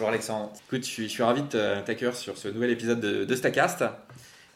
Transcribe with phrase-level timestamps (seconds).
[0.00, 0.50] Bonjour Alexandre.
[0.66, 3.84] Écoute, je suis, je suis ravi de t'accueillir sur ce nouvel épisode de, de Stackcast.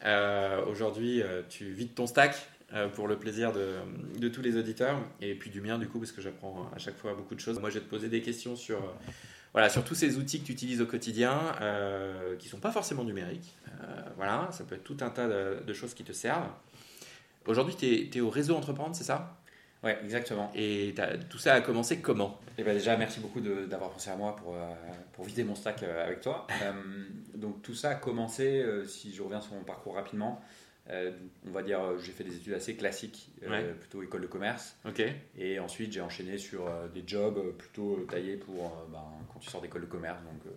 [0.03, 2.35] Euh, Aujourd'hui, euh, tu vides ton stack
[2.73, 3.75] euh, pour le plaisir de,
[4.17, 6.97] de, tous les auditeurs et puis du mien du coup parce que j'apprends à chaque
[6.97, 7.59] fois beaucoup de choses.
[7.59, 8.79] Moi, je vais te poser des questions sur,
[9.53, 11.37] voilà, sur tous ces outils que tu utilises au quotidien
[12.39, 13.55] qui ne sont pas forcément numériques.
[14.17, 16.49] voilà, ça peut être tout un tas de choses qui te servent.
[17.45, 19.37] Aujourd'hui, tu es, au réseau Entreprendre, c'est ça?
[19.83, 20.51] Oui, exactement.
[20.55, 20.95] Et
[21.29, 22.39] tout ça a commencé comment?
[22.57, 24.73] Eh ben déjà, merci beaucoup d'avoir pensé à moi pour, euh,
[25.13, 26.47] pour vider mon stack euh, avec toi.
[26.63, 26.73] euh,
[27.35, 30.41] donc tout ça a commencé, euh, si je reviens sur mon parcours rapidement,
[30.89, 31.11] euh,
[31.47, 33.73] on va dire, euh, j'ai fait des études assez classiques, euh, Ouais.
[33.73, 34.75] plutôt école de commerce.
[34.87, 35.03] Ok.
[35.37, 39.49] Et ensuite, j'ai enchaîné sur euh, des jobs plutôt taillés pour euh, ben, quand tu
[39.49, 40.55] sors d'école de commerce, donc euh,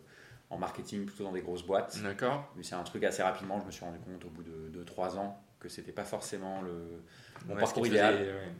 [0.50, 1.98] en marketing, plutôt dans des grosses boîtes.
[2.02, 2.50] D'accord.
[2.56, 5.16] Mais c'est un truc assez rapidement, je me suis rendu compte au bout de 2-3
[5.18, 7.02] ans que c'était pas forcément le,
[7.46, 8.14] mon Ouais, parcours idéal.
[8.16, 8.52] faisait, ouais.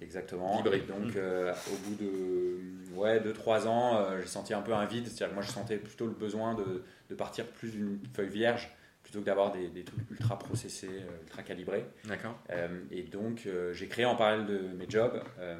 [0.00, 0.64] Exactement.
[0.72, 2.60] Et donc, euh, au bout de
[2.94, 5.06] ouais, 2-3 ans, euh, j'ai senti un peu un vide.
[5.06, 8.70] C'est-à-dire que moi, je sentais plutôt le besoin de, de partir plus d'une feuille vierge
[9.06, 11.86] plutôt que d'avoir des, des trucs ultra processés, euh, ultra calibrés.
[12.06, 12.36] D'accord.
[12.50, 15.56] Euh, et donc, euh, j'ai créé en parallèle de mes jobs euh,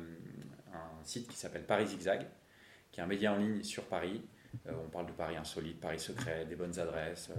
[0.75, 2.27] un site qui s'appelle Paris Zigzag,
[2.91, 4.21] qui est un média en ligne sur Paris.
[4.67, 7.35] Euh, on parle de Paris insolite, Paris secret, des bonnes adresses, euh,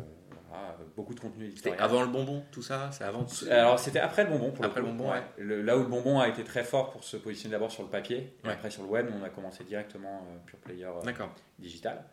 [0.50, 4.00] voilà, euh, beaucoup de contenu C'était avant le bonbon, tout ça C'est avant Alors c'était
[4.00, 4.52] après le bonbon.
[4.52, 4.88] Pour Après coup.
[4.88, 5.24] le bonbon, ouais.
[5.38, 7.90] Le- là où le bonbon a été très fort pour se positionner d'abord sur le
[7.90, 8.54] papier, et Ouais.
[8.54, 10.88] après sur le web, on a commencé directement pure player
[11.60, 12.04] digital.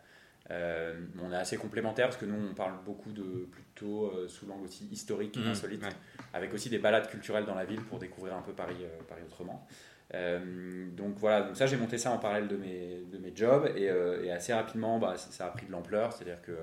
[0.51, 4.45] Euh, on est assez complémentaires parce que nous on parle beaucoup de plutôt euh, sous
[4.45, 5.89] l'angle aussi historique et Mhm, insolite, ouais.
[6.33, 9.23] avec aussi des balades culturelles dans la ville pour découvrir un peu Paris, euh, Paris
[9.25, 9.65] autrement.
[10.13, 13.71] Euh, donc voilà, donc ça j'ai monté ça en parallèle de mes, de mes jobs
[13.75, 16.55] et, euh, et assez rapidement bah, ça, ça a pris de l'ampleur, c'est-à-dire que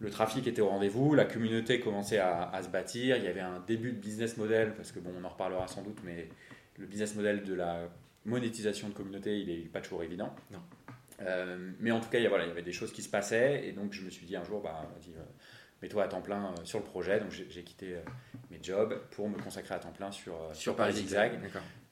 [0.00, 3.40] le trafic était au rendez-vous, la communauté commençait à, à se bâtir, il y avait
[3.40, 6.28] un début de business model, parce que bon on en reparlera sans doute, mais
[6.76, 7.88] le business model de la
[8.24, 10.34] monétisation de communauté il n'est pas toujours évident.
[10.50, 10.60] Non.
[11.22, 13.02] Euh, mais en tout cas il y, a, voilà, il y avait des choses qui
[13.02, 15.12] se passaient et donc je me suis dit un jour bah, vas-y,
[15.80, 18.00] euh, mets-toi à temps plein euh, sur le projet, donc j'ai quitté euh,
[18.50, 21.38] mes jobs pour me consacrer à temps plein sur, euh, Sur Paris Zigzag.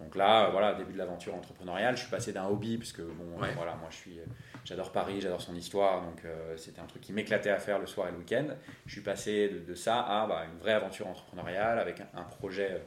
[0.01, 1.97] Donc là, voilà, début de l'aventure entrepreneuriale.
[1.97, 3.53] Je suis passé d'un hobby, puisque bon, Ouais.
[3.57, 4.21] voilà, moi je suis,
[4.65, 7.87] j'adore Paris, j'adore son histoire, donc euh, c'était un truc qui m'éclatait à faire le
[7.87, 8.47] soir et le week-end.
[8.87, 12.23] Je suis passé de, de ça à bah, une vraie aventure entrepreneuriale avec un, un
[12.25, 12.81] projet,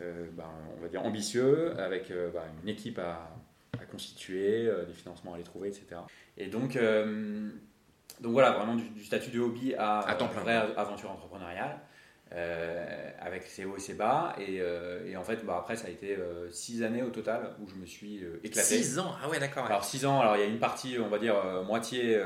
[0.00, 0.44] euh, ben,
[0.76, 3.30] on va dire ambitieux, avec euh, bah, une équipe à,
[3.80, 6.00] à constituer, des financements à les trouver, etc.
[6.36, 6.78] Et donc,
[8.20, 10.40] donc voilà, vraiment du, du statut de hobby à, À temps plein.
[10.42, 11.78] vraie aventure entrepreneuriale.
[12.32, 15.86] euh, avec ses hauts et ses bas et, euh, et en fait bah, après ça
[15.86, 19.14] a été euh, six années au total où je me suis éclaté 6 ans?
[19.24, 19.62] Ah ouais, d'accord.
[19.64, 19.70] ouais.
[19.70, 21.34] alors 6 ans, alors il y a une partie, on va dire
[21.66, 22.20] moitié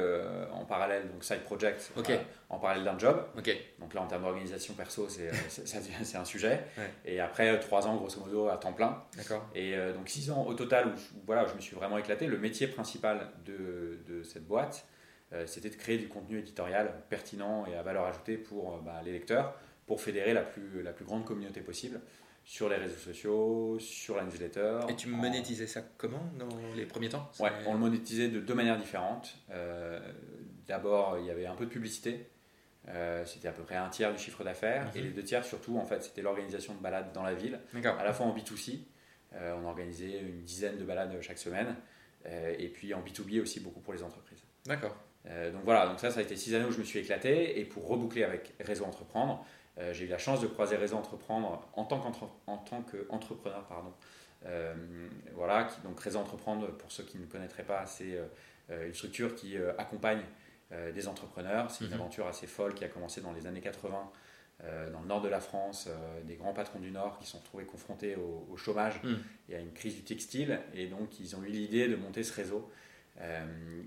[0.52, 2.10] en parallèle, donc side project, Ok.
[2.48, 3.24] en parallèle d'un job.
[3.38, 3.56] Ok.
[3.78, 6.64] Donc là en termes d'organisation perso, c'est un sujet.
[6.76, 6.90] Ouais.
[7.04, 9.04] Et après 3 ans grosso modo à temps plein.
[9.16, 9.46] D'accord.
[9.54, 12.26] Et donc 6 ans au total où, je- voilà, je me suis vraiment éclaté.
[12.26, 14.84] Le métier principal de, de cette boîte,
[15.46, 19.12] c'était de créer du contenu éditorial pertinent et à valeur ajoutée pour euh, bah, les
[19.12, 19.56] lecteurs,
[19.86, 22.00] pour fédérer la plus, la plus grande communauté possible
[22.44, 24.80] sur les réseaux sociaux, sur la newsletter.
[24.88, 27.30] Et tu en- monétisais ça comment dans les premiers temps?
[27.40, 29.36] Ouais, C'est- on le monétisait de deux manières différentes.
[29.50, 30.00] Euh,
[30.66, 32.28] D'abord, il y avait un peu de publicité.
[32.88, 34.84] Euh, c'était à peu près un tiers du chiffre d'affaires.
[34.86, 34.90] Mhm.
[34.96, 37.58] Et les deux tiers, surtout, en fait, c'était l'organisation de balades dans la ville,
[38.00, 38.80] à la fois en B2C.
[39.34, 41.74] euh, on organisait une dizaine de balades chaque semaine.
[42.26, 44.42] euh, et puis en B2B aussi, beaucoup pour les entreprises.
[44.66, 44.96] D'accord.
[45.26, 47.58] Euh, donc voilà, donc ça, ça a été six années où je me suis éclaté.
[47.60, 49.44] Et pour reboucler avec Réseau Entreprendre,
[49.78, 53.64] euh, j'ai eu la chance de croiser Réseau Entreprendre en tant qu'entre- en tant qu'entrepreneur.
[53.66, 53.92] Pardon.
[54.46, 54.74] Euh,
[55.34, 58.18] voilà, qui, donc Réseau Entreprendre, pour ceux qui ne connaîtraient pas, c'est
[58.70, 60.22] une structure qui accompagne
[60.94, 61.70] des entrepreneurs.
[61.70, 62.00] C'est une Mhm.
[62.00, 64.10] aventure assez folle qui a commencé dans les années 80
[64.64, 65.88] euh, dans le nord de la France,
[66.24, 69.18] des grands patrons du Nord qui se sont retrouvés confrontés au, au chômage Mhm.
[69.50, 70.60] et à une crise du textile.
[70.74, 72.70] Et donc, ils ont eu l'idée de monter ce réseau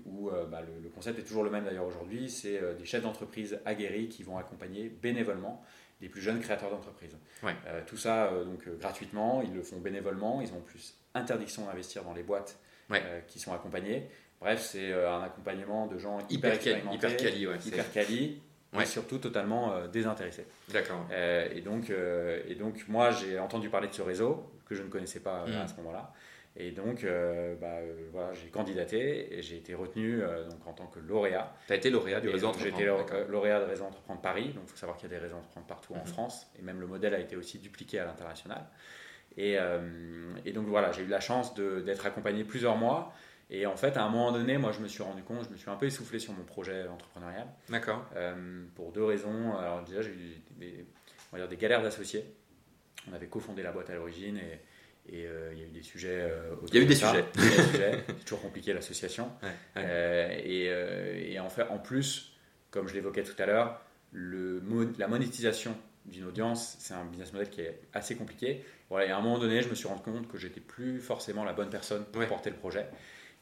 [0.06, 2.30] où euh, bah, le, le concept est toujours le même d'ailleurs aujourd'hui.
[2.30, 5.62] C'est euh, des chefs d'entreprise aguerris qui vont accompagner bénévolement
[6.00, 7.16] des plus jeunes créateurs d'entreprise.
[7.42, 7.54] Ouais.
[7.66, 11.66] Euh, tout ça euh, donc euh, gratuitement, ils le font bénévolement, ils ont plus interdiction
[11.66, 12.58] d'investir dans les boîtes
[12.88, 13.02] Ouais.
[13.04, 14.06] euh, qui sont accompagnées.
[14.40, 17.56] Bref, c'est euh, un accompagnement de gens hyper, Hyper, expérimentés, hyper quali, ouais.
[17.64, 17.90] hyper
[18.86, 20.46] surtout totalement euh, désintéressés.
[20.68, 21.04] D'accord.
[21.10, 24.82] Euh, et, donc, euh, et donc, moi, j'ai entendu parler de ce réseau que je
[24.82, 25.64] ne connaissais pas euh, Mm.
[25.64, 26.12] à ce moment-là.
[26.58, 30.72] Et donc, euh, bah, euh, voilà, j'ai candidaté et j'ai été retenu euh, donc, en
[30.72, 31.52] tant que lauréat.
[31.66, 32.96] Tu as été lauréat du réseau J'ai été lau-
[33.28, 34.48] lauréat de Réseau Entreprendre Paris.
[34.54, 36.06] Donc, il faut savoir qu'il y a des réseaux Entreprendre partout en Mhm.
[36.06, 36.46] France.
[36.58, 38.64] Et même le modèle a été aussi dupliqué à l'international.
[39.36, 39.58] Et,
[40.46, 43.12] et donc, voilà, j'ai eu la chance d'être accompagné plusieurs mois.
[43.50, 45.56] Et en fait, à un moment donné, moi, je me suis rendu compte, je me
[45.56, 47.46] suis un peu essoufflé sur mon projet entrepreneurial.
[47.68, 48.02] D'accord.
[48.74, 49.54] Pour deux raisons.
[49.58, 50.86] Alors déjà, j'ai eu des,
[51.32, 52.24] on va dire des galères d'associés.
[53.10, 54.58] On avait cofondé la boîte à l'origine et,
[55.08, 56.28] Et il y a eu des sujets.
[56.68, 57.24] il y a eu des sujets.
[57.34, 59.30] C'est toujours compliqué l'association.
[59.76, 60.66] et,
[61.32, 62.36] et, en fait, en plus,
[62.70, 63.80] comme je l'évoquais tout à l'heure,
[64.12, 65.76] la monétisation
[66.06, 68.64] d'une audience, c'est un business model qui est assez compliqué.
[68.90, 71.44] Voilà, et à un moment donné, je me suis rendu compte que j'étais plus forcément
[71.44, 72.86] la bonne personne pour porter le projet.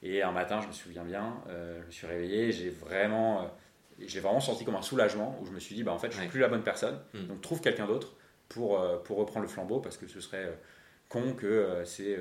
[0.02, 3.44] Et un matin, je me souviens bien, euh, je me suis réveillé, j'ai vraiment, euh,
[4.00, 6.16] j'ai vraiment senti comme un soulagement où je me suis dit, bah, en fait, je
[6.16, 7.26] ne suis plus la bonne personne, hmm.
[7.26, 8.14] donc trouve quelqu'un d'autre
[8.48, 10.58] pour, euh, pour reprendre le flambeau parce que ce serait
[11.08, 12.18] con que c'est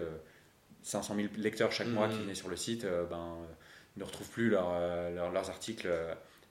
[0.84, 2.22] 500 000 lecteurs chaque mois qui hmm.
[2.22, 3.38] venaient sur le site ben,
[3.98, 5.90] ne retrouvent plus leurs articles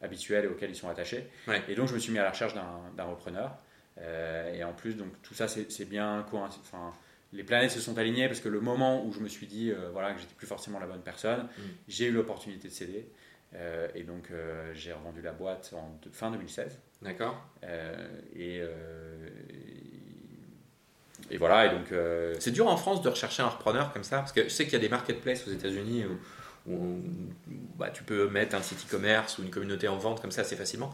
[0.02, 1.28] habituels auxquels ils sont attachés.
[1.68, 3.56] Et donc, je me suis mis à la recherche d'un repreneur.
[3.98, 6.92] Euh, et en plus, donc tout ça, c'est bien enfin,
[7.32, 9.90] les planètes se sont alignées parce que le moment où je me suis dit euh,
[9.92, 11.62] voilà, que j'étais plus forcément la bonne personne, mm.
[11.88, 13.08] j'ai eu l'opportunité de céder.
[13.54, 14.30] Euh, et donc
[14.72, 16.78] j'ai revendu la boîte en fin 2016.
[17.02, 17.44] D'accord.
[18.34, 18.62] et,
[21.32, 21.66] et voilà.
[21.66, 21.92] Et donc
[22.38, 24.74] c'est dur en France de rechercher un repreneur comme ça parce que je sais qu'il
[24.74, 26.04] y a des marketplaces aux États-Unis
[26.66, 27.02] où, où
[27.76, 30.56] bah, tu peux mettre un site e-commerce ou une communauté en vente comme ça assez
[30.56, 30.92] facilement.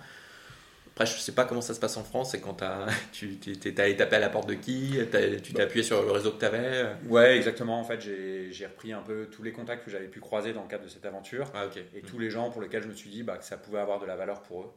[0.99, 3.81] Après, je sais pas comment ça se passe en France, c'est quand as, tu t'es
[3.81, 4.99] allé taper à la porte de qui
[5.45, 7.79] Tu t'es appuyé sur le réseau que tu avais Ouais, exactement.
[7.79, 10.69] En fait, j'ai repris un peu tous les contacts que j'avais pu croiser dans le
[10.69, 13.23] cadre de cette aventure ah, et tous les gens pour lesquels je me suis dit
[13.23, 14.71] bah, que ça pouvait avoir de la valeur pour eux,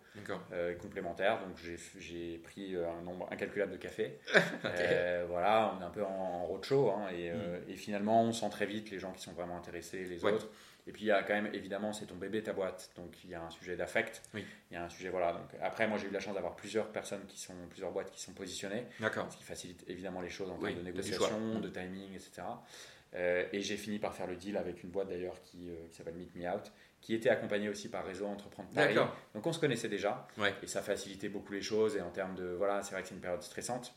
[0.53, 1.39] euh, complémentaire.
[1.39, 1.57] Donc,
[1.97, 4.19] j'ai pris euh, un nombre incalculable de cafés.
[4.65, 7.71] euh, voilà, on est un peu en, roadshow hein, et, euh, mm.
[7.71, 10.49] et, finalement, on sent très vite les gens qui sont vraiment intéressés, les autres.
[10.87, 12.91] Et puis il y a quand même, évidemment, c'est ton bébé, ta boîte.
[12.95, 14.21] Donc il y a un sujet d'affect.
[14.33, 15.33] Il y a un sujet, voilà.
[15.33, 18.21] Donc, après, moi j'ai eu la chance d'avoir plusieurs personnes qui sont, plusieurs boîtes qui
[18.21, 18.85] sont positionnées.
[18.99, 19.31] D'accord.
[19.31, 22.43] Ce qui facilite évidemment les choses en termes de négociation, de timing, etc.
[23.13, 25.95] Euh, et j'ai fini par faire le deal avec une boîte d'ailleurs qui, euh, qui
[25.95, 28.95] s'appelle Meet Me Out, qui était accompagnée aussi par Réseau Entreprendre Paris.
[29.33, 30.27] Donc on se connaissait déjà.
[30.63, 31.95] Et ça facilitait beaucoup les choses.
[31.97, 33.93] Et en termes de, voilà, c'est vrai que c'est une période stressante.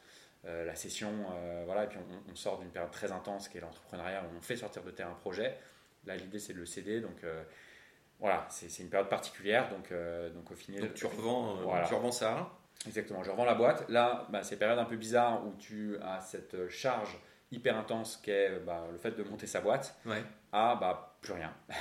[0.47, 1.11] Euh, la session,
[1.65, 4.43] voilà, et puis on, on sort d'une période très intense qui est l'entrepreneuriat, où on
[4.43, 5.57] fait sortir de terre un projet.
[6.07, 7.01] Là, l'idée, c'est de le céder.
[7.01, 7.43] Donc, euh,
[8.21, 9.69] voilà, c'est une période particulière.
[9.71, 10.83] Donc, euh, donc au final.
[10.83, 12.51] Donc, tu revends, euh, tu revends ça
[12.87, 13.89] Exactement, je revends la boîte.
[13.89, 17.17] Là, bah, c'est une période un peu bizarre où tu as cette charge
[17.51, 20.23] hyper intense qu'est bah, le fait de monter sa boîte ouais.
[20.53, 21.55] à bah, plus rien.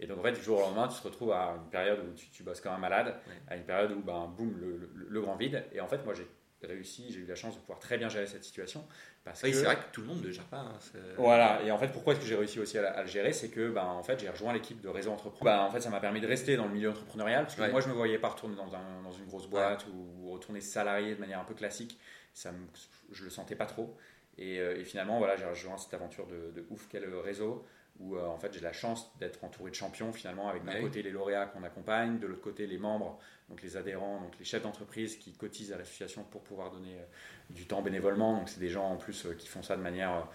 [0.00, 2.14] Et donc, en fait, du jour au lendemain, tu te retrouves à une période où
[2.14, 3.14] tu, tu bosses comme un malade,
[3.48, 5.64] à une période où, bah, boum, le, le, grand vide.
[5.72, 6.26] Et en fait, moi, j'ai
[6.66, 8.86] réussi, j'ai eu la chance de pouvoir très bien gérer cette situation.
[9.26, 10.58] Parce oui, c'est vrai que tout le monde ne gère pas.
[10.58, 10.78] Hein,
[11.18, 13.70] voilà, et en fait, pourquoi est-ce que j'ai réussi aussi à, le gérer C'est que
[13.70, 15.58] ben, en fait, j'ai rejoint l'équipe de Réseau Entrepreneur.
[15.58, 17.80] Ben, en fait, ça m'a permis de rester dans le milieu entrepreneurial, parce que moi,
[17.80, 21.20] je me voyais pas retourner dans, un, dans une grosse boîte ou retourner salarié de
[21.20, 21.98] manière un peu classique.
[22.34, 22.58] Ça me,
[23.10, 23.96] je le sentais pas trop.
[24.38, 27.64] Et, euh, et finalement, voilà, j'ai rejoint cette aventure de, de ouf qu'est le réseau
[28.00, 31.02] où euh, en fait j'ai la chance d'être entouré de champions finalement avec d'un côté
[31.02, 33.18] les lauréats qu'on accompagne, de l'autre côté les membres,
[33.48, 37.54] donc les adhérents, donc les chefs d'entreprise qui cotisent à l'association pour pouvoir donner euh,
[37.54, 38.36] du temps bénévolement.
[38.36, 40.26] Donc c'est des gens en plus qui font ça de manière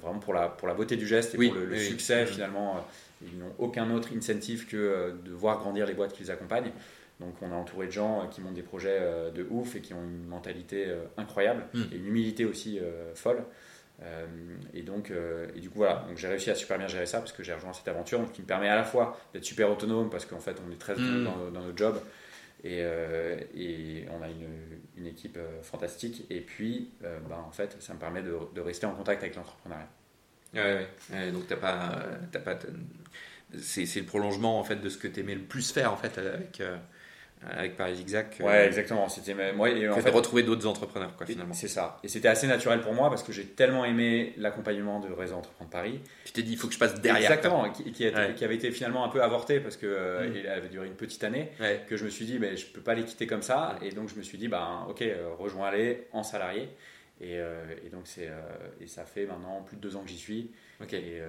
[0.00, 2.86] vraiment pour la, pour la beauté du geste et pour le, succès finalement.
[3.20, 6.70] ils n'ont aucun autre incentive que de voir grandir les boîtes qu'ils accompagnent.
[7.24, 9.00] Donc on est entouré de gens qui montent des projets
[9.34, 10.86] de ouf et qui ont une mentalité
[11.16, 11.82] incroyable hmm.
[11.92, 12.80] et une humilité aussi
[13.14, 13.44] folle.
[14.04, 14.26] Euh,
[14.74, 17.18] et donc, euh, et du coup, voilà, donc j'ai réussi à super bien gérer ça
[17.18, 19.70] parce que j'ai rejoint cette aventure donc, qui me permet à la fois d'être super
[19.70, 21.52] autonome parce qu'en fait, on est très autonome mm.
[21.52, 22.00] dans, notre job
[22.64, 24.48] et, euh, et on a une,
[24.96, 26.26] une équipe fantastique.
[26.30, 29.88] Et puis, ben, en fait, ça me permet de, de rester en contact avec l'entrepreneuriat.
[30.54, 31.32] Ouais, ouais.
[31.32, 32.02] donc, t'as pas,
[32.44, 32.58] pas
[33.58, 35.96] c'est, c'est le prolongement en fait de ce que tu aimais le plus faire en
[35.96, 36.62] fait avec
[37.50, 38.26] avec Paris Zigzag.
[38.40, 39.08] Ouais, exactement.
[39.08, 41.54] C'était moi et en fait, retrouver d'autres entrepreneurs quoi finalement.
[41.54, 41.98] C'est ça.
[42.02, 45.70] Et c'était assez naturel pour moi parce que j'ai tellement aimé l'accompagnement de Réseau Entreprendre
[45.70, 46.00] Paris.
[46.24, 47.30] Tu t'es dit il faut que je passe derrière.
[47.30, 47.70] Exactement.
[47.70, 50.48] Qui, qui, avait été finalement un peu avorté parce que euh, mm.
[50.48, 51.50] avait duré une petite année.
[51.88, 54.08] Que je me suis dit mais je peux pas les quitter comme ça et donc
[54.08, 56.68] je me suis dit bah ok euh, rejoins-les en salarié.
[57.22, 58.28] Et, euh, et, donc c'est
[58.80, 60.50] et ça fait maintenant plus de deux ans que j'y suis.
[60.90, 61.20] Et,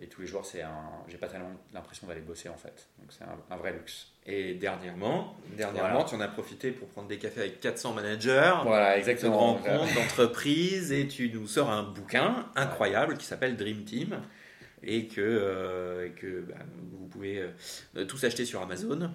[0.00, 2.88] et, tous les jours c'est un j'ai pas tellement l'impression d'aller bosser en fait.
[2.98, 4.12] Donc c'est un, un vrai luxe.
[4.30, 8.98] Et dernièrement, dernièrement tu en as profité pour prendre des cafés avec 400 managers, voilà,
[8.98, 9.54] exactement.
[9.54, 14.20] de comptes, d'entreprises, et tu nous sors un bouquin incroyable qui s'appelle Dream Team,
[14.82, 16.56] et que, euh, que bah,
[16.92, 17.48] vous pouvez
[17.96, 19.10] euh, tous acheter sur Amazon,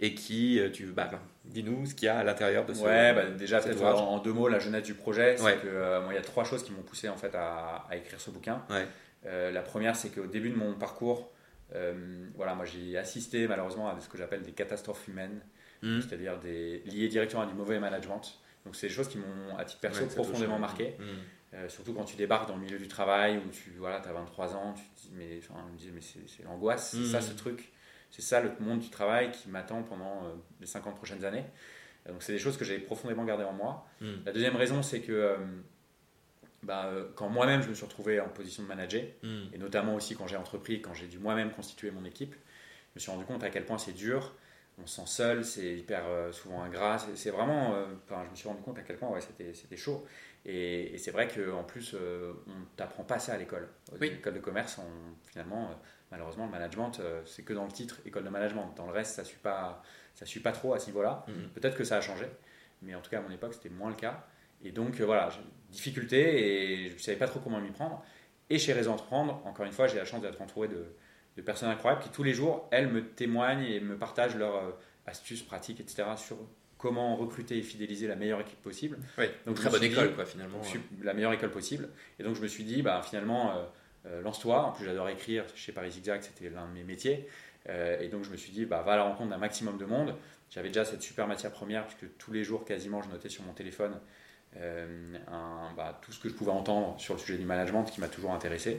[0.00, 2.82] et qui, euh, tu, bah, bah, dis-nous ce qu'il y a à l'intérieur de ce
[2.82, 6.16] Ouais, bah, déjà peut-être en, deux mots, la jeunesse du projet, c'est que moi il
[6.16, 8.62] y a trois choses qui m'ont poussé en fait à, à écrire ce bouquin.
[9.24, 11.30] la première, c'est qu'au début de mon parcours,
[11.74, 15.40] euh, voilà, moi j'ai assisté malheureusement à ce que j'appelle des catastrophes humaines,
[15.82, 16.00] mmh.
[16.00, 18.22] c'est-à-dire des liées directement à du mauvais management.
[18.64, 20.96] Donc c'est des choses qui m'ont à titre perso profondément marqué.
[20.98, 21.04] Mmh.
[21.52, 24.54] Euh, surtout quand tu débarques dans le milieu du travail où tu voilà, as 23
[24.54, 25.60] ans, tu te dis mais, enfin,
[25.92, 27.22] mais c'est l'angoisse, c'est ça mmh.
[27.22, 27.72] ce truc,
[28.10, 31.44] c'est ça le monde du travail qui m'attend pendant euh, les 50 prochaines années.
[32.08, 33.86] donc c'est des choses que j'ai profondément gardées en moi.
[34.26, 35.36] La deuxième raison c'est que
[36.62, 39.44] bah, euh, quand moi-même je me suis retrouvé en position de manager, Hmm.
[39.52, 43.00] et notamment aussi quand j'ai entrepris, quand j'ai dû moi-même constituer mon équipe, je me
[43.00, 44.34] suis rendu compte à quel point c'est dur,
[44.82, 48.30] on se sent seul, c'est hyper euh, souvent ingrat, c'est- c'est vraiment, euh, enfin, je
[48.30, 50.06] me suis rendu compte à quel point ouais, c'était c'était chaud.
[50.46, 53.68] Et, et c'est vrai qu'en plus, euh, on t'apprend pas ça à l'école.
[53.92, 54.10] À Oui.
[54.10, 55.74] l'école de commerce, on, finalement, euh,
[56.10, 58.72] malheureusement, le management, euh, c'est que dans le titre, école de management.
[58.76, 59.82] Dans le reste, ça ne suit, pas-
[60.14, 61.24] ça suit pas trop à ce niveau-là.
[61.28, 61.48] Mhm.
[61.54, 62.26] Peut-être que ça a changé,
[62.82, 64.26] mais en tout cas, à mon époque, c'était moins le cas.
[64.62, 65.30] Et donc, euh, voilà,
[65.70, 68.04] difficulté et je ne savais pas trop comment m'y prendre.
[68.50, 70.84] Et chez Réseau Entreprendre, encore une fois, j'ai la chance d'être entouré de,
[71.36, 74.70] de personnes incroyables qui, tous les jours, elles me témoignent et me partagent leurs euh,
[75.06, 76.02] astuces, pratiques, etc.
[76.16, 76.36] sur
[76.76, 78.98] comment recruter et fidéliser la meilleure équipe possible.
[79.18, 80.60] Oui, Donc, très bonne école, dit- quoi, finalement.
[81.02, 81.88] la meilleure école possible.
[82.18, 83.64] Et donc je me suis dit, bah, finalement, euh,
[84.22, 84.62] lance-toi.
[84.66, 85.44] En plus, j'adore écrire.
[85.54, 87.28] Chez Paris Zigzag, c'était l'un de mes métiers.
[87.68, 89.84] Euh, et donc je me suis dit, bah, va à la rencontre d'un maximum de
[89.84, 90.14] monde.
[90.50, 93.52] J'avais déjà cette super matière première, puisque tous les jours, quasiment, je notais sur mon
[93.52, 93.92] téléphone
[94.56, 98.00] euh, un- bah, tout ce que je pouvais entendre sur le sujet du management qui
[98.00, 98.78] m'a toujours intéressé.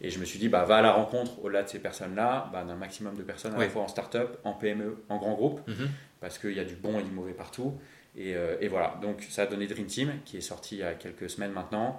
[0.00, 2.64] Et je me suis dit, bah, va à la rencontre, au-delà de ces personnes-là, bah,
[2.64, 5.90] d'un maximum de personnes, à la fois en start-up, en PME, en grand groupe Mhm.
[6.20, 7.78] parce qu'il y a du bon et du mauvais partout.
[8.16, 10.82] Et, euh, et voilà, donc ça a donné Dream Team, qui est sorti il y
[10.84, 11.98] a quelques semaines maintenant,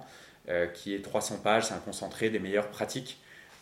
[0.74, 3.18] qui est 300 pages, c'est un concentré des meilleures pratiques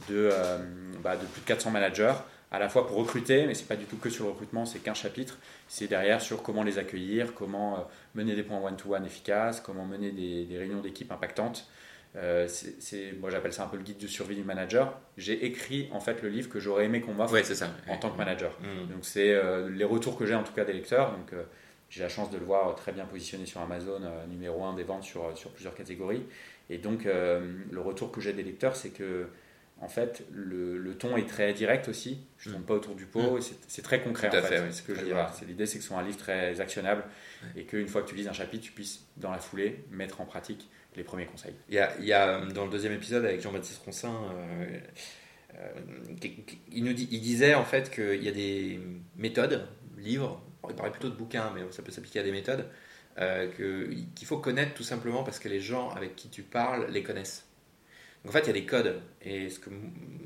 [0.09, 0.59] de, euh,
[1.03, 2.15] bah, de plus de 400 managers,
[2.51, 4.81] à la fois pour recruter, mais c'est pas du tout que sur le recrutement, c'est
[4.81, 7.83] qu'un chapitre, c'est derrière sur comment les accueillir, comment euh,
[8.15, 11.69] mener des points one-to-one efficaces, comment mener des, des réunions d'équipe impactantes.
[12.17, 14.99] Euh, c'est, moi j'appelle ça un peu le guide de survie du manager.
[15.17, 17.45] J'ai écrit en fait le livre que j'aurais aimé qu'on m'offre Ouais,
[17.89, 18.51] en tant que manager.
[18.61, 18.89] Mhm.
[18.89, 21.13] Donc c'est euh, les retours que j'ai en tout cas des lecteurs.
[21.13, 21.45] Donc euh,
[21.91, 24.85] j'ai la chance de le voir très bien positionné sur Amazon, euh, numéro 1 des
[24.85, 26.23] ventes sur, euh, sur plusieurs catégories.
[26.71, 29.27] Et donc euh, le retour que j'ai des lecteurs, c'est que
[29.83, 32.21] en fait le, le ton est très direct aussi.
[32.39, 32.57] Je ne Mm.
[32.57, 33.37] tourne pas autour du pot.
[33.39, 34.43] et C'est, très concret en fait.
[34.43, 34.73] fait, oui.
[34.73, 34.93] Ce que
[35.47, 37.05] l'idée, c'est que ce soit un livre très actionnable
[37.57, 40.25] et qu'une fois que tu lises un chapitre, tu puisses dans la foulée mettre en
[40.27, 41.55] pratique les premiers conseils.
[41.69, 44.79] Il y a, il y a, euh, dans le deuxième épisode avec Jean-Baptiste Roncin, euh,
[45.57, 45.73] euh,
[46.21, 48.81] qui- qui- il, nous dit, il disait en fait qu'il y a des
[49.17, 49.67] méthodes,
[49.99, 52.67] livres, il parlait plutôt de bouquins, mais ça peut s'appliquer à des méthodes,
[53.21, 53.49] euh,
[54.15, 57.47] qu'il faut connaître tout simplement parce que les gens avec qui tu parles les connaissent.
[58.25, 59.01] Donc, en fait, il y a des codes.
[59.23, 59.71] Et ce que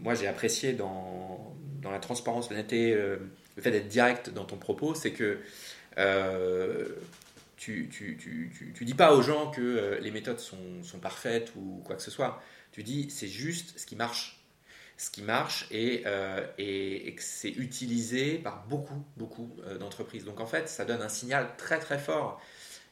[0.01, 3.19] moi j'ai apprécié dans, dans la transparence, l'honnêteté, euh,
[3.57, 5.39] le fait d'être direct dans ton propos, c'est que
[5.99, 6.89] euh,
[7.57, 11.53] tu, tu, tu, tu, dis pas aux gens que euh, les méthodes sont, sont parfaites
[11.57, 12.43] ou quoi que ce soit.
[12.73, 14.41] Tu dis c'est juste ce qui marche.
[14.97, 16.05] Ce qui marche et,
[16.57, 20.25] et, que c'est utilisé par beaucoup, beaucoup d'entreprises.
[20.25, 22.41] Donc en fait, ça donne un signal très très fort.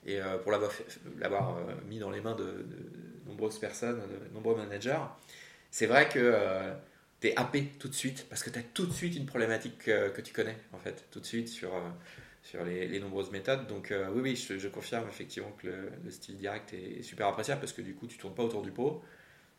[0.04, 4.56] Et euh, pour l'avoir euh, mis dans les mains de, de nombreuses personnes, de nombreux
[4.56, 5.04] managers,
[5.70, 6.72] c'est vrai que
[7.22, 9.88] tu es happé tout de suite parce que tu as tout de suite une problématique
[9.88, 11.80] euh, que tu connais en fait, tout de suite sur, euh,
[12.42, 13.68] sur les, les nombreuses méthodes.
[13.68, 17.28] Donc euh, oui, oui, je, je confirme effectivement que le, le style direct est super
[17.28, 19.02] appréciable parce que du coup, tu tournes pas autour du pot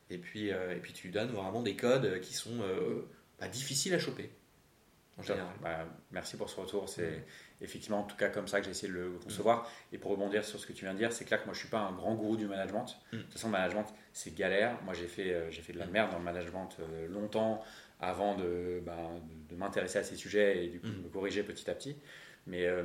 [0.10, 3.08] et puis, euh, et puis tu donnes vraiment des codes qui sont euh,
[3.40, 4.30] bah, difficiles à choper
[5.18, 5.56] en général.
[5.62, 6.90] Bah, merci pour ce retour.
[6.90, 7.24] C'est
[7.62, 9.70] effectivement en tout cas comme ça que j'ai essayé de le concevoir.
[9.92, 11.60] Et pour rebondir sur ce que tu viens de dire, c'est clair que moi je
[11.60, 12.86] suis pas un grand gourou du management.
[13.12, 13.18] Mm.
[13.18, 14.78] De toute façon, le management c'est galère.
[14.84, 15.92] Moi j'ai fait, euh, j'ai fait de la Mm.
[15.92, 17.64] merde dans le management euh, longtemps
[18.00, 18.98] avant de, bah,
[19.50, 21.04] de, de m'intéresser à ces sujets et du coup de Mm.
[21.04, 21.96] me corriger petit à petit.
[22.46, 22.84] Mais euh,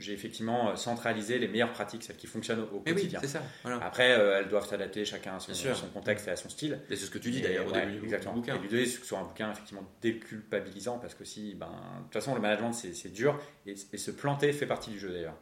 [0.00, 3.20] j'ai effectivement centralisé les meilleures pratiques, celles qui fonctionnent au, oui, quotidien.
[3.20, 3.42] c'est ça.
[3.62, 3.78] Voilà.
[3.84, 5.52] Après, euh, elles doivent s'adapter chacun à son,
[5.94, 6.80] contexte et à son style.
[6.90, 8.34] Et c'est ce que tu dis d'ailleurs au ouais, début du exactement.
[8.34, 8.56] bouquin.
[8.56, 12.02] Et l'idée, c'est que ce soit un bouquin effectivement déculpabilisant parce que si, ben, de
[12.04, 15.12] toute façon, le management c'est c'est dur et, et se planter fait partie du jeu
[15.12, 15.38] d'ailleurs.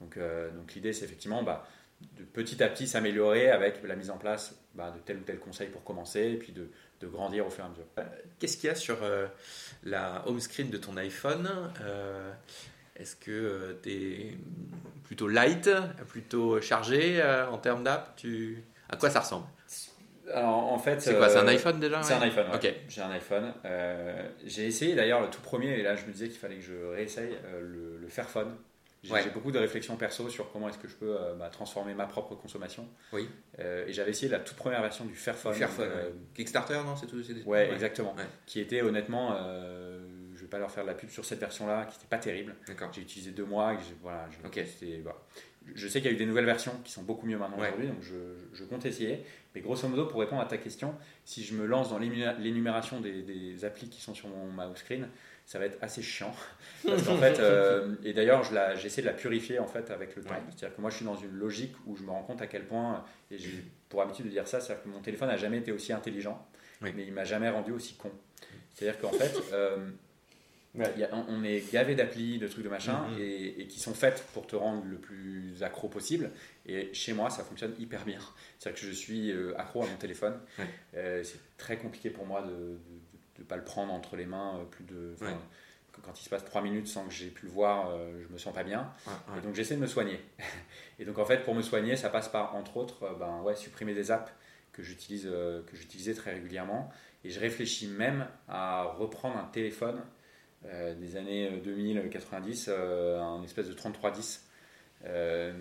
[0.00, 1.68] Donc, euh, donc l'idée, c'est effectivement bah,
[2.00, 5.38] de petit à petit s'améliorer avec la mise en place bah, de tel ou tel
[5.38, 6.68] conseil pour commencer et puis de,
[7.00, 7.86] de grandir au fur et à mesure.
[8.38, 9.26] Qu'est-ce qu'il y a sur euh,
[9.84, 11.48] la home screen de ton iPhone
[11.82, 12.30] Euh,
[12.96, 14.36] Est-ce que tu es
[15.04, 15.70] plutôt light,
[16.08, 18.62] plutôt chargé euh, en termes d'app tu...
[18.90, 19.46] À quoi ça ressemble?
[20.32, 22.18] Alors en fait, C'est quoi C'est un euh, iPhone déjà C'est ouais?
[22.20, 22.46] un iPhone.
[22.50, 22.56] ouais.
[22.56, 22.74] Ok.
[22.88, 23.54] J'ai un iPhone.
[23.64, 26.62] Euh, j'ai essayé d'ailleurs le tout premier et là je me disais qu'il fallait que
[26.64, 28.54] je réessaye euh, le, le Fairphone.
[29.06, 29.30] J'ai Ouais.
[29.30, 32.34] beaucoup de réflexions perso sur comment est-ce que je peux euh, bah, transformer ma propre
[32.34, 32.88] consommation.
[33.12, 33.28] Oui.
[33.60, 35.54] Euh, et j'avais essayé la toute première version du Fairphone.
[35.54, 36.14] Fairphone, euh, ouais.
[36.34, 38.14] Kickstarter, non C'est tout des- ouais, exactement.
[38.16, 38.24] Ouais.
[38.46, 39.36] Qui était honnêtement,
[40.34, 42.54] je vais pas leur faire de la pub sur cette version-là, qui n'était pas terrible.
[42.66, 42.90] D'accord.
[42.92, 43.74] J'ai utilisé deux mois.
[43.74, 44.54] Et voilà, je, Ok.
[44.66, 45.18] c'était- voilà.
[45.74, 47.68] Je sais qu'il y a eu des nouvelles versions qui sont beaucoup mieux maintenant Ouais.
[47.68, 48.14] aujourd'hui, donc je,
[48.54, 49.24] je compte essayer.
[49.54, 50.94] Mais grosso modo, pour répondre à ta question,
[51.24, 54.76] si je me lance dans l'énumération des, des applis qui sont sur mon ma home
[54.76, 55.08] screen,
[55.44, 56.34] ça va être assez chiant.
[56.86, 58.42] Parce qu'en fait, euh, et d'ailleurs,
[58.76, 60.30] j'essaie de la purifier en fait avec le temps.
[60.34, 60.40] Ouais.
[60.56, 62.64] C'est-à-dire que moi, je suis dans une logique où je me rends compte à quel
[62.66, 65.72] point, et j'ai pour habitude de dire ça, c'est-à-dire que mon téléphone n'a jamais été
[65.72, 66.46] aussi intelligent,
[66.82, 66.90] Oui.
[66.96, 68.10] mais il m'a jamais rendu aussi con.
[68.74, 69.88] C'est-à-dire qu'en fait, euh,
[71.28, 73.60] on est gavé d'applis, de trucs de machin, mm-hmm.
[73.60, 76.30] et, qui sont faites pour te rendre le plus accro possible.
[76.66, 78.18] Et chez moi, ça fonctionne hyper bien.
[78.58, 80.38] C'est-à-dire que je suis euh, accro à mon téléphone.
[80.94, 82.78] Euh, c'est très compliqué pour moi de
[83.38, 85.14] ne pas le prendre entre les mains plus de.
[86.02, 87.90] Quand il se passe trois minutes sans que j'ai pu le voir,
[88.22, 88.92] je me sens pas bien.
[89.38, 90.20] Et donc j'essaie de me soigner.
[90.98, 93.94] et donc en fait, pour me soigner, ça passe par, entre autres, ben, ouais, supprimer
[93.94, 94.30] des apps
[94.74, 96.92] que j'utilise que j'utilisais très régulièrement
[97.26, 100.02] et je réfléchis même à reprendre un téléphone euh,
[100.64, 104.42] des années 2000-90, euh, un espèce de 3310.
[105.04, 105.52] Euh,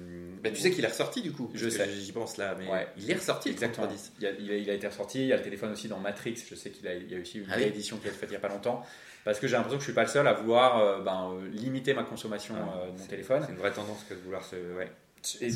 [0.41, 1.51] bah, tu sais qu'il est ressorti du coup.
[1.53, 1.89] Je sais.
[1.91, 2.65] J'y pense là, mais
[2.97, 3.49] il est ressorti.
[3.49, 3.87] Exactement.
[4.19, 5.21] Il a, il, a, été ressorti.
[5.21, 6.43] Il y a le téléphone aussi dans Matrix.
[6.49, 8.29] Je sais qu'il a, il y a aussi une ah réédition qui a été faite
[8.29, 8.83] il n'y a pas longtemps.
[9.23, 12.03] Parce que j'ai l'impression que je suis pas le seul à vouloir ben, limiter ma
[12.03, 13.43] consommation ah, de mon téléphone.
[13.45, 14.55] C'est une vraie tendance que de vouloir se.
[14.55, 14.89] Ouais
[15.41, 15.49] et,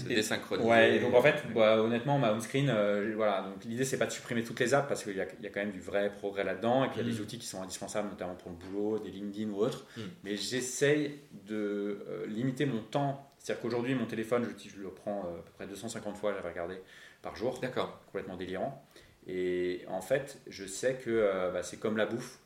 [0.63, 4.05] Ouais, donc en fait, bah, honnêtement, ma home screen, euh, voilà, donc l'idée c'est pas
[4.05, 6.43] de supprimer toutes les apps parce qu'il y, y, a quand même du vrai progrès
[6.43, 7.23] là-dedans et puis il y a des mm.
[7.23, 9.85] outils qui sont indispensables, notamment pour le boulot, des LinkedIn ou autres.
[9.97, 10.01] Mm.
[10.23, 13.31] Mais j'essaye de euh, limiter mon temps.
[13.37, 16.49] C'est-à-dire qu'aujourd'hui, mon téléphone, je, je le prends euh, à peu près 250 fois, j'avais
[16.49, 16.81] regardé,
[17.21, 17.59] par jour.
[17.61, 18.01] D'accord.
[18.05, 18.85] Complètement délirant.
[19.27, 22.39] Et en fait, je sais que bah, c'est comme la bouffe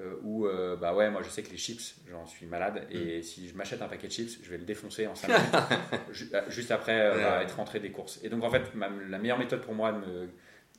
[0.00, 3.18] euh, où euh, bah ouais moi je sais que les chips j'en suis malade et
[3.18, 3.22] mm.
[3.22, 5.44] si je m'achète un paquet de chips je vais le défoncer en 5 minutes.
[6.34, 6.92] Euh, juste après
[7.42, 8.18] être rentré des courses.
[8.22, 10.28] Et donc en fait la meilleure méthode pour moi de me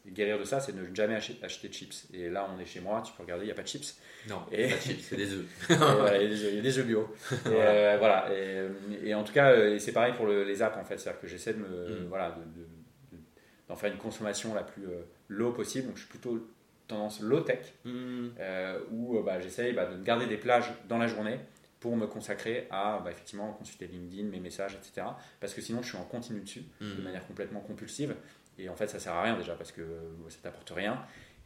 [0.08, 2.08] guérir de ça c'est de ne jamais acheter, de chips.
[2.14, 3.98] Et là on est chez moi tu peux regarder il n'y a pas de chips.
[4.28, 4.70] Non et...
[4.70, 5.46] pas de chips c'est des œufs.
[5.70, 7.14] Il y a des œufs bio.
[7.46, 8.30] Et, voilà,
[9.04, 10.98] et, en tout cas c'est pareil pour les apps en fait.
[10.98, 12.08] C'est à dire que j'essaie de me mm.
[12.08, 12.38] voilà
[13.68, 14.84] d'en faire une consommation la plus
[15.28, 15.88] low possible.
[15.88, 16.40] Donc je suis plutôt
[16.89, 18.29] tendance low-tech, hmm.
[18.39, 21.39] euh, où euh, bah, j'essaye bah, de garder des plages dans la journée
[21.79, 25.08] pour me consacrer à bah, effectivement consulter LinkedIn, mes messages, etc.
[25.39, 27.03] Parce que sinon je suis en continu dessus, de hmm.
[27.03, 28.15] manière complètement compulsive.
[28.58, 29.84] Et en fait ça sert à rien déjà parce que
[30.27, 31.01] ça t'apporte rien.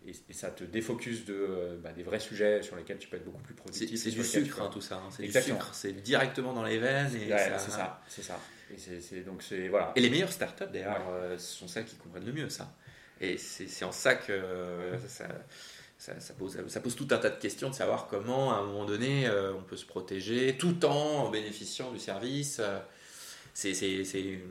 [0.05, 3.41] Et, ça te défocus de, bah, des vrais sujets sur lesquels tu peux être beaucoup
[3.41, 3.97] plus productif.
[3.97, 5.09] C'est du sucre hein, tout ça, hein.
[5.11, 7.09] c'est du sucre, c'est directement dans les veines.
[7.09, 8.39] c'est ça, c'est ça.
[8.71, 9.91] Et, donc voilà.
[9.95, 12.73] et les meilleures startups d'ailleurs, euh, ce sont celles qui comprennent le mieux ça.
[13.23, 15.25] Et c'est en ça que euh, ça,
[15.97, 18.83] ça, pose, ça, pose, tout un tas de questions de savoir comment, à un moment
[18.83, 22.59] donné, euh, on peut se protéger tout en bénéficiant du service.
[23.53, 24.41] c'est une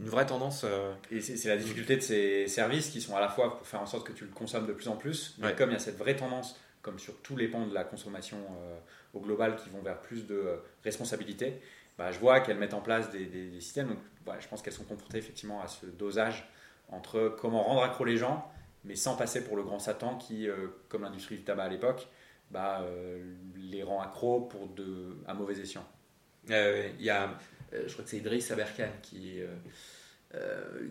[0.00, 0.62] vraie tendance.
[0.64, 3.80] Euh, Et c'est la difficulté de ces services qui sont à la fois pour faire
[3.80, 5.80] en sorte que tu le consommes de plus en plus, mais comme il y a
[5.80, 8.38] cette vraie tendance, comme sur tous les pans de la consommation
[9.14, 11.60] au global, qui vont vers plus de responsabilité,
[11.96, 13.88] bah, je vois qu'elles mettent en place des, des, systèmes.
[13.88, 13.98] Donc,
[14.40, 16.48] je pense qu'elles sont confrontées effectivement à ce dosage
[16.88, 18.50] entre comment rendre accro les gens,
[18.84, 22.08] mais sans passer pour le grand Satan qui, euh, comme l'industrie du tabac à l'époque,
[22.50, 25.86] bah, euh, les rend accros pour de, à mauvais escient.
[26.50, 27.38] Euh, il y a,
[27.72, 29.40] je crois que c'est Idriss Aberkan qui,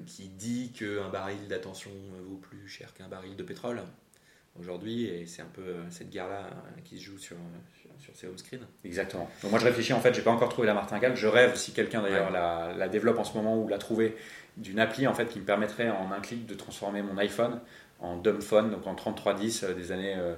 [0.05, 1.91] qui dit qu'un baril d'attention
[2.23, 3.81] vaut plus cher qu'un baril de pétrole
[4.59, 6.49] aujourd'hui, et c'est un peu cette guerre-là
[6.83, 7.37] qui se joue sur,
[7.99, 8.61] sur, ces home screens.
[8.83, 9.29] Exactement.
[9.41, 11.71] Donc moi je réfléchis, en fait, j'ai pas encore trouvé la martingale, je rêve, si
[11.71, 14.15] quelqu'un d'ailleurs la, la, développe en ce moment ou l'a trouvé,
[14.57, 17.59] d'une appli en fait qui me permettrait en un clic de transformer mon iPhone
[17.99, 20.35] en dumb phone, donc en 3310 euh, des années, euh,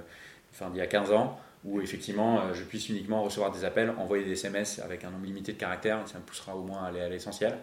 [0.52, 3.92] enfin d'il y a 15 ans, où effectivement euh, je puisse uniquement recevoir des appels,
[3.98, 6.88] envoyer des SMS avec un nombre limité de caractères, ça me poussera au moins à
[6.88, 7.58] aller à l'essentiel.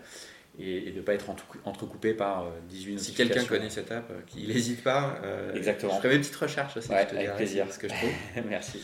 [0.59, 1.29] Et, de ne pas être
[1.65, 5.21] entrecoupé par 18 Si quelqu'un connaît cette app, qu'il n'hésite pas.
[5.53, 5.93] Exactement.
[5.93, 6.91] Je ferai mes petites recherches aussi.
[6.91, 7.71] avec plaisir.
[7.71, 8.09] Ce que je trouve.
[8.49, 8.79] Merci.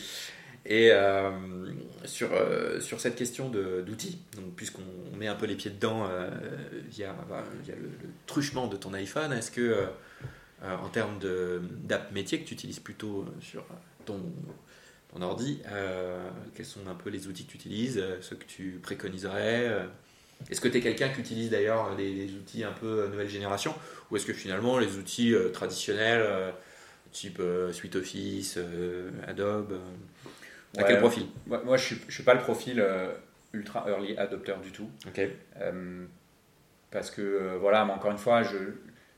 [0.66, 1.30] Et euh,
[2.04, 4.18] sur, euh, sur cette question d'outils,
[4.56, 4.82] puisqu'on
[5.16, 6.30] met un peu les pieds dedans euh,
[6.88, 7.14] via,
[7.62, 7.90] via le,
[8.26, 9.86] truchement de ton iPhone, est-ce que
[10.62, 11.18] en termes
[11.82, 13.66] d'app métier que tu utilises plutôt sur
[14.06, 14.18] ton,
[15.12, 15.60] ton ordi,
[16.54, 19.86] quels sont un peu les outils que tu utilises, ceux que tu préconiserais
[20.50, 23.74] Est-ce que tu es quelqu'un qui utilise d'ailleurs des, outils un peu nouvelle génération
[24.10, 26.54] Ou est-ce que finalement les outils traditionnels,
[27.12, 28.58] type Suite Office,
[29.26, 29.78] Adobe
[30.78, 33.12] à quel profil Moi, je ne suis, pas le profil euh,
[33.52, 34.88] ultra early adopter du tout.
[35.60, 36.06] Euh,
[36.90, 38.56] parce que, euh, voilà, mais encore une fois, je,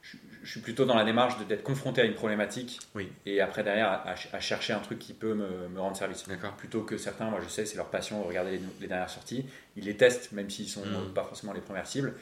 [0.02, 3.10] je, suis plutôt dans la démarche d'être confronté à une problématique oui.
[3.26, 6.24] et après, derrière, à, chercher un truc qui peut me, me rendre service.
[6.56, 9.46] Plutôt que certains, moi je sais, c'est leur passion de regarder les, dernières sorties.
[9.76, 11.14] Ils les testent, même s'ils ne sont mm.
[11.14, 12.14] pas forcément les premières cibles,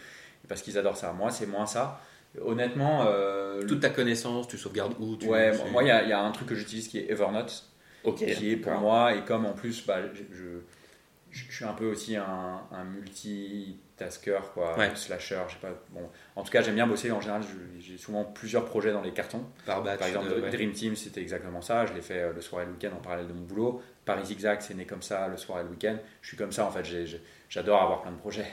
[0.49, 1.13] parce qu'ils adorent ça.
[1.13, 2.01] Moi, c'est moins ça.
[2.41, 3.07] Honnêtement.
[3.69, 6.49] Toute ta connaissance, tu sauvegardes où tu, Ouais, moi, il y, y, a un truc
[6.49, 7.74] que j'utilise qui est Evernote
[8.13, 10.61] qui est pour moi, et comme en plus, bah, je,
[11.31, 15.73] je, suis un peu aussi un, un multitasker, quoi, slasher, je sais pas.
[15.91, 17.11] Bon, en tout cas, j'aime bien bosser.
[17.11, 17.43] En général,
[17.81, 19.45] j'ai souvent plusieurs projets dans les cartons.
[19.67, 21.87] Par, exemple, Dream Team, c'était exactement ça.
[21.87, 23.83] Je l'ai fait euh, le soir et le week-end en parallèle de mon boulot.
[24.05, 25.97] Paris Zigzag, c'est né comme ça, le soir et le week-end.
[26.23, 26.85] Je suis comme ça, en fait.
[27.49, 28.47] J'adore avoir plein de projets.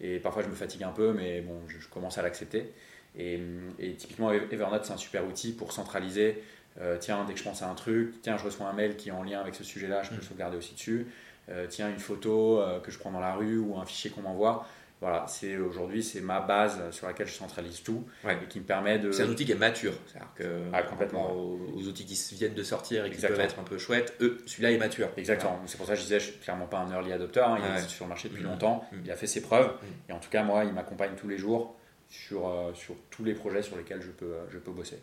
[0.00, 2.72] Et parfois, je me fatigue un peu, mais bon, je, commence à l'accepter.
[3.16, 3.40] Et,
[3.78, 6.42] et, typiquement, Evernote, c'est un super outil pour centraliser
[6.80, 9.08] Euh, tiens, dès que je pense à un truc, tiens, je reçois un mail qui
[9.08, 11.06] est en lien avec ce sujet-là, je peux le sauvegarder aussi dessus.
[11.48, 14.22] Euh, tiens, une photo euh, que je prends dans la rue ou un fichier qu'on
[14.22, 14.66] m'envoie.
[15.00, 18.38] Voilà, c'est aujourd'hui c'est ma base sur laquelle je centralise tout Ouais.
[18.42, 19.12] et qui me permet de.
[19.12, 19.92] C'est un outil qui est mature.
[20.06, 21.30] C'est-à-dire que Ah, complètement.
[21.32, 23.36] Aux, aux outils qui viennent de sortir et qui Exactement.
[23.42, 25.08] peuvent être un peu chouettes, eux, celui-là est mature.
[25.18, 25.60] Exactement.
[25.66, 27.40] C'est pour ça que je disais, je suis clairement pas un early adopter.
[27.40, 27.56] hein.
[27.58, 27.72] Il Ouais.
[27.74, 28.50] existe sur le marché depuis Mhm.
[28.50, 28.88] longtemps.
[28.92, 29.02] Mhm.
[29.04, 29.74] Il a fait ses preuves.
[30.08, 31.76] Et en tout cas, moi, il m'accompagne tous les jours
[32.08, 35.00] sur, sur tous les projets sur lesquels je peux, je peux bosser.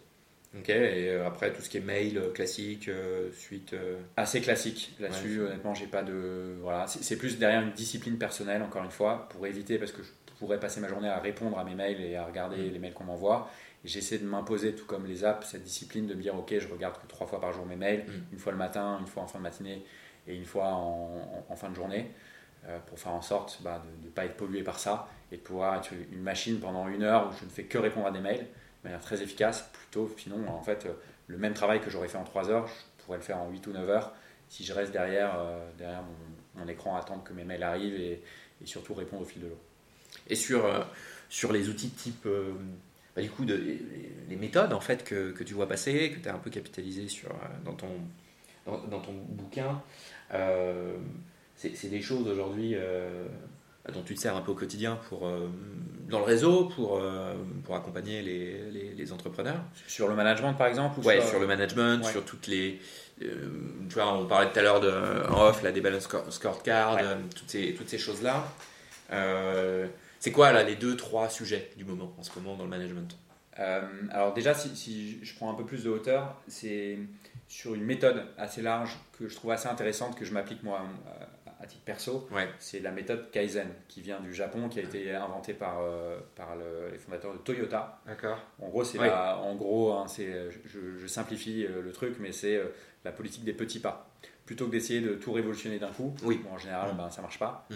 [0.57, 3.73] Ok, et euh, après tout ce qui est mail euh, classique, euh, suite.
[4.17, 5.39] Assez classique là-dessus.
[5.41, 5.47] Ouais.
[5.47, 6.55] Honnêtement, j'ai pas de.
[6.61, 6.87] Voilà.
[6.87, 10.09] C'est plus derrière une discipline personnelle, encore une fois, pour éviter, parce que je
[10.39, 12.73] pourrais passer ma journée à répondre à mes mails et à regarder Mhm.
[12.73, 13.49] les mails qu'on m'envoie.
[13.85, 16.95] J'essaie de m'imposer, tout comme les apps, cette discipline de me dire, ok, je regarde
[17.01, 18.23] que trois fois par jour mes mails, Mhm.
[18.33, 19.83] une fois le matin, une fois en fin de matinée
[20.27, 22.11] et une fois en, en- en fin de journée,
[22.85, 25.77] pour faire en sorte bah, de ne pas être pollué par ça et de pouvoir
[25.77, 28.45] être une machine pendant une heure où je ne fais que répondre à des mails
[28.82, 29.70] de manière très efficace.
[29.74, 30.94] Plutôt, sinon, en fait, euh,
[31.28, 33.67] le même travail que j'aurais fait en 3 heures, je pourrais le faire en 8
[33.67, 34.13] ou 9 heures
[34.50, 36.04] si je reste derrière, euh, derrière
[36.56, 38.22] mon, écran à attendre que mes mails arrivent et,
[38.65, 39.58] surtout répondre au fil de l'eau.
[40.28, 40.82] Et sur, euh,
[41.30, 42.28] sur les outils type.
[43.15, 46.36] bah, du coup, les, méthodes en fait que, que tu vois passer, que tu as
[46.36, 47.30] un peu capitalisé sur,
[47.63, 47.88] dans, ton,
[48.65, 49.82] dans, ton bouquin,
[51.56, 52.76] c'est des choses aujourd'hui
[53.93, 55.47] dont tu te sers un peu au quotidien pour, euh,
[56.10, 59.62] dans le réseau pour, euh, pour accompagner les, les, les entrepreneurs.
[59.88, 62.12] Sur le management, par exemple ou Ouais, sur le management, Ouais.
[62.12, 62.80] sur toutes les.
[63.21, 63.49] euh,
[63.89, 64.91] tu vois, on parlait tout à l'heure de,
[65.30, 67.01] en off, là, des balance score- scorecard, Ouais.
[67.04, 68.43] euh, toutes ces, toutes ces choses-là.
[70.19, 73.17] C'est quoi, là, les deux, trois sujets du moment, en ce moment, dans le management?
[74.12, 76.97] Alors déjà, si, si je prends un peu plus de hauteur, c'est
[77.47, 80.82] sur une méthode assez large que je trouve assez intéressante, que je m'applique moi
[81.62, 82.28] à, titre perso.
[82.32, 82.50] Ouais.
[82.60, 86.56] C'est la méthode Kaizen, qui vient du Japon, qui a été inventée par, euh, par
[86.56, 88.00] le- les fondateurs de Toyota.
[88.06, 88.39] D'accord.
[88.62, 89.08] En gros, c'est Ouais.
[89.08, 92.65] la- en gros, hein, c'est, je, je simplifie euh, le truc, mais c'est euh,
[93.06, 94.10] la politique des petits pas.
[94.45, 96.41] Plutôt que d'essayer de tout révolutionner d'un coup, Oui.
[96.43, 96.97] bon, en général, Mm.
[96.97, 97.67] ben, ça marche pas.
[97.69, 97.76] Mm.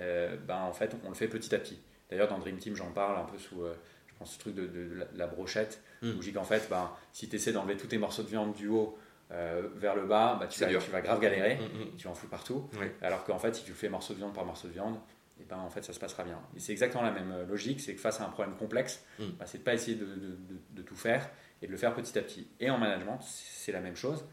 [0.00, 1.78] Euh, ben, en fait, on le fait petit à petit.
[2.10, 3.74] D'ailleurs, dans Dream Team, j'en parle un peu sous, euh,
[4.06, 6.10] je pense, ce truc de, de la, la brochette, Mm.
[6.10, 8.52] où je dis qu'en fait, ben, si tu essaies d'enlever tous tes morceaux de viande
[8.54, 8.98] du haut
[9.32, 11.96] euh, vers le bas, ben, tu, vas, tu grave galérer, Mm, mm.
[11.96, 12.68] tu vas en fous partout.
[12.78, 12.86] Oui.
[13.00, 14.96] Alors qu'en fait, si tu le fais morceau de viande par morceau de viande,
[15.40, 16.38] et ben, en fait, ça se passera bien.
[16.56, 19.24] Et c'est exactement la même euh, logique, c'est que face à un problème complexe, Mm.
[19.38, 20.36] bah, c'est de pas essayer de, de- de-
[20.70, 21.28] de tout faire
[21.62, 22.46] et de le faire petit à petit.
[22.60, 24.24] Et en management, c'est la même chose.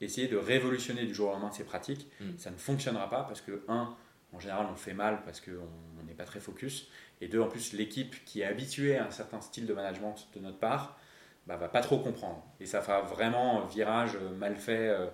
[0.00, 2.24] Essayer de révolutionner du jour au lendemain ces pratiques, Mm.
[2.38, 3.94] ça ne fonctionnera pas parce que, un,
[4.32, 5.52] en général, on fait mal parce qu'on
[6.00, 6.88] on n'est pas très focus.
[7.20, 10.40] Et deux, en plus, l'équipe qui est habituée à un certain style de management de
[10.40, 10.98] notre part,
[11.48, 12.44] bah, va pas trop comprendre.
[12.60, 15.06] Et ça fera vraiment virage euh, mal fait, euh,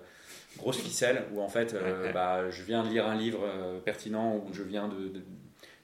[0.57, 4.35] grosse ficelle, où en fait, euh, bah, je viens de lire un livre euh, pertinent
[4.37, 5.23] ou je viens de- de-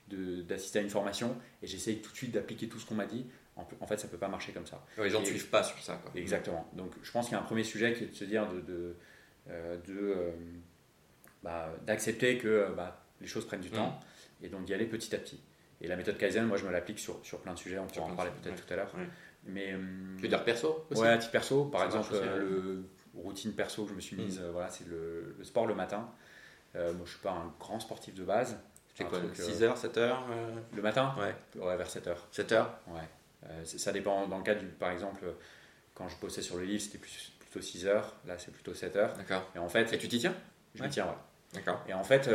[0.09, 3.05] de- d'assister à une formation et j'essaye tout de suite d'appliquer tout ce qu'on m'a
[3.05, 3.25] dit.
[3.55, 4.83] En, en fait, ça peut pas marcher comme ça.
[4.97, 5.95] Les gens ne suivent pas sur ça.
[6.03, 6.11] Quoi.
[6.19, 6.69] Exactement.
[6.73, 8.95] Donc, je pense qu'il y a un premier sujet qui est de se dire de,
[11.43, 12.67] bah, d'accepter que
[13.19, 13.73] les choses prennent du Mm.
[13.73, 13.99] temps
[14.41, 15.39] et donc d'y aller petit à petit.
[15.81, 17.79] Et la méthode Kaizen, moi, je me l'applique sur, sur plein de sujets.
[17.79, 18.61] On pourra en parler peut-être ouais.
[18.67, 18.93] tout à l'heure.
[18.95, 19.07] Ouais.
[19.45, 19.75] Mais
[20.17, 22.83] Tu veux dire perso aussi ouais, à titre perso, par Ça exemple, euh, le
[23.21, 24.19] routine perso que je me suis Mm.
[24.23, 26.07] mise, euh, voilà, c'est le, le sport le matin.
[26.75, 28.57] Euh, moi, je suis pas un grand sportif de base.
[28.95, 30.15] C'est quoi truc, euh, 6h, 7h
[30.75, 31.15] Le matin?
[31.17, 31.35] Ouais.
[31.61, 32.15] Ouais, vers 7h.
[32.33, 33.63] 7h Ouais.
[33.65, 34.27] Ça dépend.
[34.27, 35.25] Dans le cas du, par exemple,
[35.95, 38.13] quand je bossais sur le livre, c'était plus, plutôt 6 heures.
[38.27, 39.13] Là, c'est plutôt 7 heures.
[39.17, 39.49] D'accord.
[39.55, 40.35] Et en fait, Et tu t'y tiens?
[40.75, 40.87] Je ouais.
[40.87, 41.17] m'y tiens, ouais.
[41.53, 41.83] D'accord.
[41.87, 42.29] Et en fait,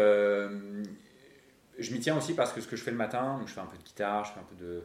[1.79, 3.61] je m'y tiens aussi parce que ce que je fais le matin, donc je fais
[3.61, 4.83] un peu de guitare, je fais un peu de,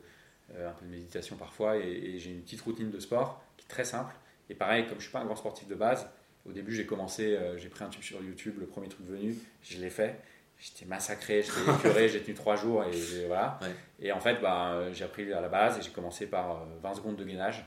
[0.58, 3.70] un peu de méditation parfois, et, et j'ai une petite routine de sport qui est
[3.70, 4.14] très simple.
[4.50, 6.08] Et pareil, comme je suis pas un grand sportif de base,
[6.48, 9.36] au début j'ai commencé, euh, j'ai pris un tube sur YouTube, le premier truc venu,
[9.64, 10.20] je l'ai fait.
[10.60, 13.58] J'étais massacré, j'étais écœuré, j'ai tenu 3 jours et voilà.
[13.62, 13.70] Ouais.
[14.00, 16.66] Et en fait, bah, euh, j'ai appris à la base et j'ai commencé par euh,
[16.84, 17.66] 20 secondes de gainage,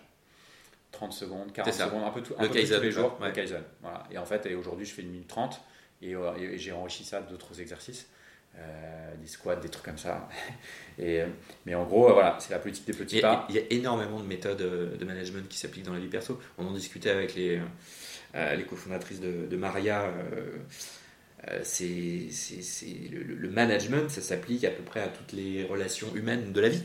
[0.93, 1.87] 30 secondes, 40 C'est ça.
[1.87, 3.29] secondes, un peu, tout, un Le peu Kaizen, tous les jours, Ouais.
[3.29, 3.63] le Kaizen.
[3.83, 4.05] Voilà.
[4.13, 5.61] Et en fait, aujourd'hui, je fais une minute 30
[6.03, 8.09] et, euh, et- et j'ai enrichi ça d'autres exercices,
[8.59, 10.29] euh, des squats, des trucs comme ça.
[10.99, 11.27] Et, euh,
[11.67, 13.47] mais en gros, euh, voilà, c'est la politique des petits Il y, a, pas.
[13.49, 16.41] il y a énormément de méthodes de management qui s'appliquent dans la vie perso.
[16.59, 17.61] On en discutait avec les,
[18.37, 20.05] euh, les cofondatrices de, de Maria.
[20.05, 20.59] euh,
[21.63, 22.29] c'est-
[23.13, 26.69] le, le management, ça s'applique à peu près à toutes les relations humaines de la
[26.71, 26.83] vie.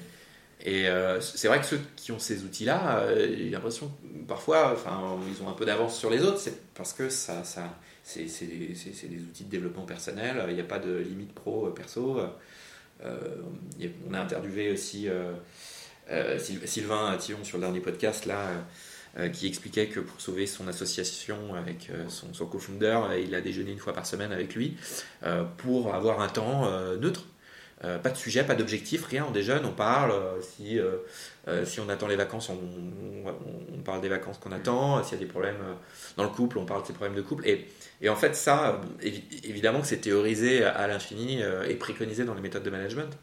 [0.62, 3.92] Et euh, c'est vrai que ceux qui ont ces outils-là, euh, j'ai l'impression
[4.28, 7.64] parfois, enfin, ils ont un peu d'avance sur les autres, c'est parce que ça, ça,
[8.04, 12.20] c'est, des, outils de développement personnel, il n'y a pas de limite pro, euh, perso.
[13.02, 15.08] On a interviewé aussi
[16.10, 18.50] Syl- Sylvain Tillon sur le dernier podcast là,
[19.32, 23.80] qui expliquait que pour sauver son association avec son, son co-founder, il a déjeuné une
[23.80, 24.76] fois par semaine avec lui
[25.56, 26.70] pour avoir un temps
[27.84, 29.26] euh, pas de sujet, pas d'objectif, rien.
[29.28, 30.14] On déjeune, on parle.
[30.42, 30.80] si,
[31.64, 32.60] si on attend les vacances, on,
[33.76, 35.04] on, parle des vacances qu'on attend.
[35.04, 35.58] S'il y a des problèmes
[36.18, 37.48] dans le couple, on parle de ces problèmes de couple.
[37.48, 37.68] Et,
[38.02, 42.64] et en fait, ça, évidemment que c'est théorisé à l'infini et préconisé dans les méthodes
[42.64, 43.18] de management.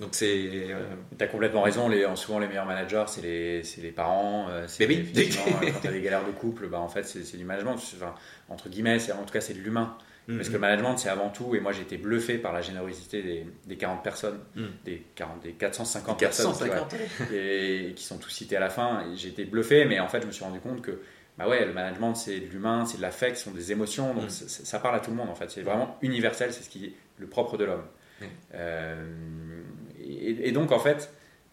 [0.00, 0.48] Donc c'est.
[0.70, 1.88] Euh, tu as complètement raison.
[1.88, 4.46] Les, souvent, les meilleurs managers, c'est les, les, parents.
[4.48, 5.12] Euh, c'est oui.
[5.16, 7.74] Euh, quand tu as des galères de couple, bah, en fait, c'est du management.
[7.74, 8.14] Enfin,
[8.48, 9.96] entre guillemets, en tout cas, c'est de l'humain.
[10.30, 10.62] Mm, Parce que le mm.
[10.62, 14.02] management, c'est avant tout, et moi j'ai été bluffé par la générosité des, des 40
[14.02, 14.64] personnes, mm.
[14.84, 16.52] des, 40, des 450, personnes
[17.32, 19.04] et, qui sont tous cités à la fin.
[19.14, 21.00] J'ai été bluffé, mais en fait, je me suis rendu compte que
[21.36, 24.30] bah ouais, le management, c'est de l'humain, c'est de l'affect, ce sont des émotions, donc
[24.30, 25.50] ça, parle à tout le monde en fait.
[25.50, 27.84] C'est vraiment universel, c'est ce qui est le propre de l'homme.
[28.54, 29.62] Euh,
[29.98, 31.10] et, donc, en fait,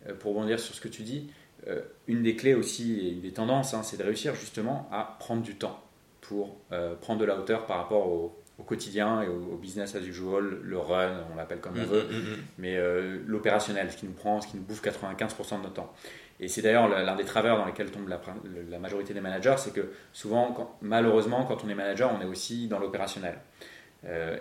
[0.07, 1.31] euh, pour rebondir sur ce que tu dis,
[1.67, 5.17] euh, une des clés aussi et une des tendances, hein, c'est de réussir justement à
[5.19, 5.81] prendre du temps
[6.21, 10.59] pour euh, prendre de la hauteur par rapport au, quotidien et au, business as usual,
[10.63, 12.37] le run, on l'appelle comme on mmh, veut, mmh, mmh.
[12.57, 12.77] mais
[13.25, 15.93] l'opérationnel, ce qui nous prend, ce qui nous bouffe 95% de notre temps.
[16.39, 19.91] Et c'est d'ailleurs l'un des travers dans lesquels tombe la, majorité des managers, c'est que
[20.13, 23.37] souvent, malheureusement, quand on est manager, on est aussi dans l'opérationnel.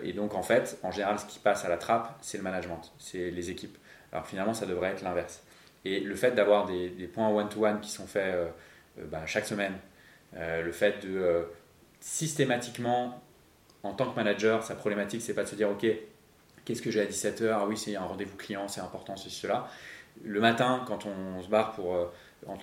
[0.03, 2.93] et donc, en fait, en général, ce qui passe à la trappe, c'est le management,
[2.99, 3.77] c'est les équipes.
[4.13, 5.43] Alors finalement, ça devrait être l'inverse.
[5.87, 8.49] Et le fait d'avoir des, points one-to-one qui sont faits euh,
[8.99, 9.75] euh, bah, chaque semaine,
[10.37, 11.47] euh, le fait de
[12.01, 13.23] systématiquement,
[13.83, 15.87] en tant que manager, sa problématique, c'est pas de se dire, OK,
[16.65, 19.69] qu'est-ce que j'ai à 17h Ah oui, c'est un rendez-vous client, c'est important, ceci, cela.
[20.25, 21.95] Le matin, quand on se barre pour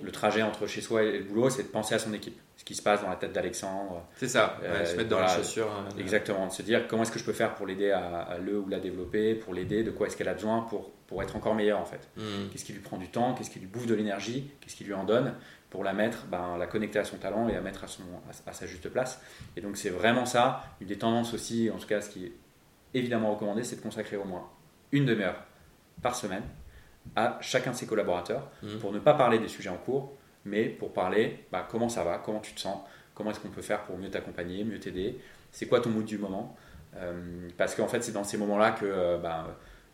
[0.03, 2.63] le trajet entre chez soi et le boulot, c'est de penser à son équipe, ce
[2.63, 4.03] qui se passe dans la tête d'Alexandre.
[4.15, 5.69] C'est ça, se mettre dans la chaussure.
[5.99, 8.59] exactement, de se dire comment est-ce que je peux faire pour l'aider à, à, le
[8.59, 11.53] ou la développer, pour l'aider, de quoi est-ce qu'elle a besoin pour pour être encore
[11.53, 12.07] meilleur en fait.
[12.17, 12.49] Hmm.
[12.51, 14.95] Qu'est-ce qui lui prend du temps, qu'est-ce qui lui bouffe de l'énergie, qu'est-ce qui lui
[14.95, 15.35] en donne?
[15.73, 18.03] Pour la mettre, ben, la connecter à son talent et à mettre à, son,
[18.45, 19.19] à, sa juste place.
[19.57, 22.33] Et donc c'est vraiment ça, une des tendances aussi, en tout cas ce qui est
[22.93, 24.47] évidemment recommandé, c'est de consacrer au moins
[24.91, 25.43] une demi-heure
[26.03, 26.43] par semaine
[27.15, 28.77] à chacun de ses collaborateurs hmm.
[28.77, 30.13] pour ne pas parler des sujets en cours,
[30.45, 32.77] mais pour parler bah, comment ça va, comment tu te sens,
[33.15, 35.19] comment est-ce qu'on peut faire pour mieux t'accompagner, mieux t'aider,
[35.51, 36.55] c'est quoi ton mood du moment.
[36.97, 39.47] Euh, parce qu'en fait c'est dans ces moments-là que euh, bah,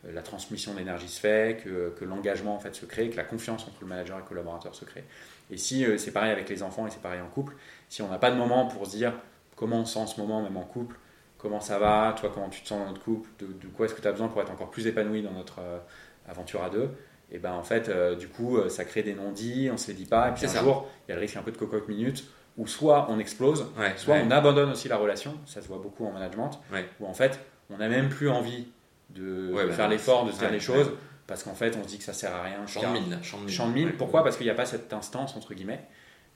[0.06, 3.24] euh, la transmission d'énergie se fait, que, que l'engagement en fait se crée, que la
[3.24, 5.06] confiance entre le manager et le collaborateur se crée.
[5.50, 7.56] Et si euh, c'est pareil avec les enfants et c'est pareil en couple,
[7.90, 9.14] si on n'a pas de moment pour se dire
[9.56, 10.96] comment on sent en ce moment, même en couple,
[11.38, 14.02] comment ça va, toi comment tu te sens dans notre couple, de, quoi est-ce que
[14.02, 15.80] tu as besoin pour être encore plus épanoui dans notre euh,
[16.28, 16.90] aventure à deux,
[17.32, 20.30] et ben en fait, du coup, ça crée des non-dits, on se les dit pas,
[20.30, 22.24] et puis un jour, il y a le risque un peu de cocotte minute,
[22.58, 26.12] où soit on explose, soit on abandonne aussi la relation, ça se voit beaucoup en
[26.12, 26.60] management,
[27.00, 28.68] où en fait, on n'a même plus envie
[29.12, 30.92] de, bah, faire l'effort de se dire les choses
[31.30, 32.66] parce qu'en fait on se dit que ça sert à rien.
[32.66, 33.20] Champ de mine.
[33.22, 33.94] Champ de mine.
[33.98, 34.24] Pourquoi?
[34.24, 35.86] Parce qu'il n'y a pas cette instance entre guillemets.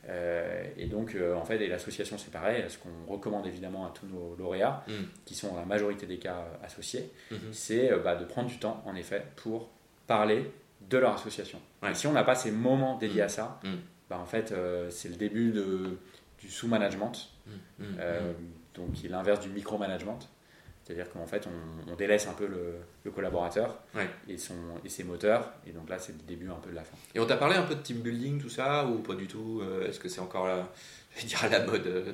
[0.08, 2.64] Euh, et donc euh, en fait et l'association c'est pareil.
[2.70, 4.92] Ce qu'on recommande évidemment à tous nos lauréats, mm.
[5.26, 7.38] qui sont dans la majorité des cas euh, associés, mm-hmm.
[7.52, 9.70] c'est bah, de prendre du temps en effet pour
[10.06, 10.52] parler
[10.90, 11.60] de leur association.
[11.90, 13.26] Et si on n'a pas ces moments dédiés mm.
[13.26, 13.70] à ça, mm.
[14.12, 14.54] bah, en fait
[14.90, 15.98] c'est le début de,
[16.38, 17.32] du sous-management,
[18.76, 20.30] donc qui est l'inverse du micro-management.
[20.84, 21.48] C'est-à-dire qu'en fait,
[21.88, 22.76] on, délaisse un peu le,
[23.12, 23.80] collaborateur
[24.28, 25.52] et, son, et ses moteurs.
[25.68, 26.96] Et donc là, c'est le début un peu de la fin.
[27.16, 29.62] Et on t'a parlé un peu de team building, tout ça, ou pas du tout
[29.62, 30.70] euh, Est-ce que c'est encore là
[31.16, 31.86] je vais dire la mode.
[31.86, 32.12] Euh,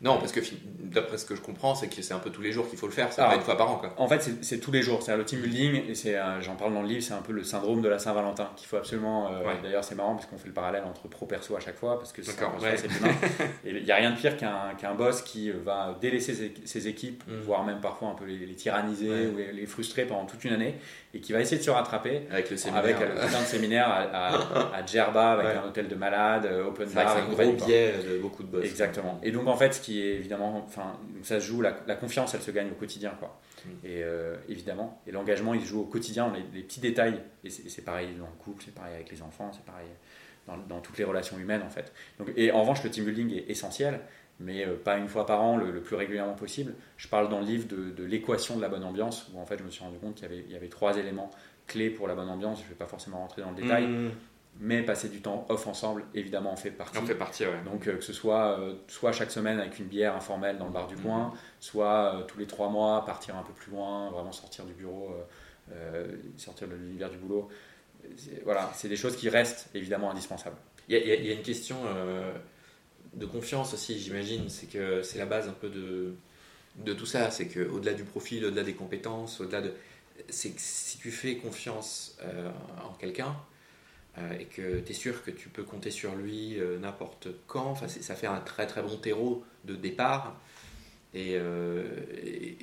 [0.00, 0.40] non, parce que
[0.80, 2.86] d'après ce que je comprends, c'est que c'est un peu tous les jours qu'il faut
[2.86, 3.76] le faire, ça une fois par an.
[3.76, 3.92] Quoi.
[3.96, 5.02] En fait, c'est tous les jours.
[5.02, 7.32] C'est le team building, et c'est, euh, j'en parle dans le livre, c'est un peu
[7.32, 9.30] le syndrome de la Saint-Valentin qu'il faut absolument.
[9.32, 12.12] Euh, d'ailleurs, c'est marrant parce qu'on fait le parallèle entre pro-perso à chaque fois, parce
[12.12, 12.36] que c'est
[13.64, 17.40] Il n'y a rien de pire qu'un boss qui va délaisser ses, équipes, mm.
[17.40, 20.74] voire même parfois un peu les, tyranniser ou les, frustrer pendant toute une année,
[21.14, 24.76] et qui va essayer de se rattraper avec le séminaire, avec plein de séminaires à,
[24.76, 27.16] à, Djerba, avec un hôtel de malade, open bar,
[27.66, 28.64] biais de beaucoup de boss.
[28.64, 29.20] Exactement.
[29.22, 32.42] Et donc en fait, ce qui est évidemment, enfin, ça se joue, la, confiance, elle
[32.42, 33.38] se gagne au quotidien, quoi.
[33.64, 33.70] Mm.
[33.84, 37.20] Et euh, évidemment, et l'engagement, il se joue au quotidien, les, les petits détails.
[37.44, 39.88] Et c'est pareil dans le couple, c'est pareil avec les enfants, c'est pareil
[40.46, 41.92] dans, dans, toutes les relations humaines, en fait.
[42.18, 44.00] Donc, et en revanche, le team building est essentiel,
[44.40, 46.74] mais euh, pas une fois par an, le, plus régulièrement possible.
[46.96, 49.58] Je parle dans le livre de, de l'équation de la bonne ambiance, où en fait,
[49.58, 51.30] je me suis rendu compte qu'il y avait, il y avait trois éléments
[51.66, 52.58] clés pour la bonne ambiance.
[52.60, 53.86] Je ne vais pas forcément rentrer dans le détail.
[53.86, 54.10] Mm
[54.60, 56.98] mais passer du temps off ensemble, évidemment, en fait partie.
[56.98, 57.62] En fait partie, ouais.
[57.64, 60.72] Donc, euh, que ce soit euh, soit chaque semaine avec une bière informelle dans le
[60.72, 61.02] bar du mhm.
[61.02, 64.72] coin, soit euh, tous les trois mois partir un peu plus loin, vraiment sortir du
[64.72, 65.14] bureau,
[66.36, 67.48] sortir de l'univers du boulot.
[68.44, 70.56] Voilà, c'est des choses qui restent évidemment indispensables.
[70.88, 71.76] Il y, y, a une question
[73.18, 74.48] de confiance aussi, j'imagine.
[74.48, 76.14] C'est que c'est la base un peu de,
[76.76, 77.30] de tout ça.
[77.30, 79.72] C'est qu'au-delà du profil, au-delà des compétences, au-delà de.
[80.28, 82.18] C'est que si tu fais confiance
[82.84, 83.36] en quelqu'un,
[84.18, 87.66] euh, et que tu es sûr que tu peux compter sur lui euh, n'importe quand,
[87.66, 90.40] enfin, ça fait un très très bon terreau de départ.
[91.14, 91.84] Et, euh,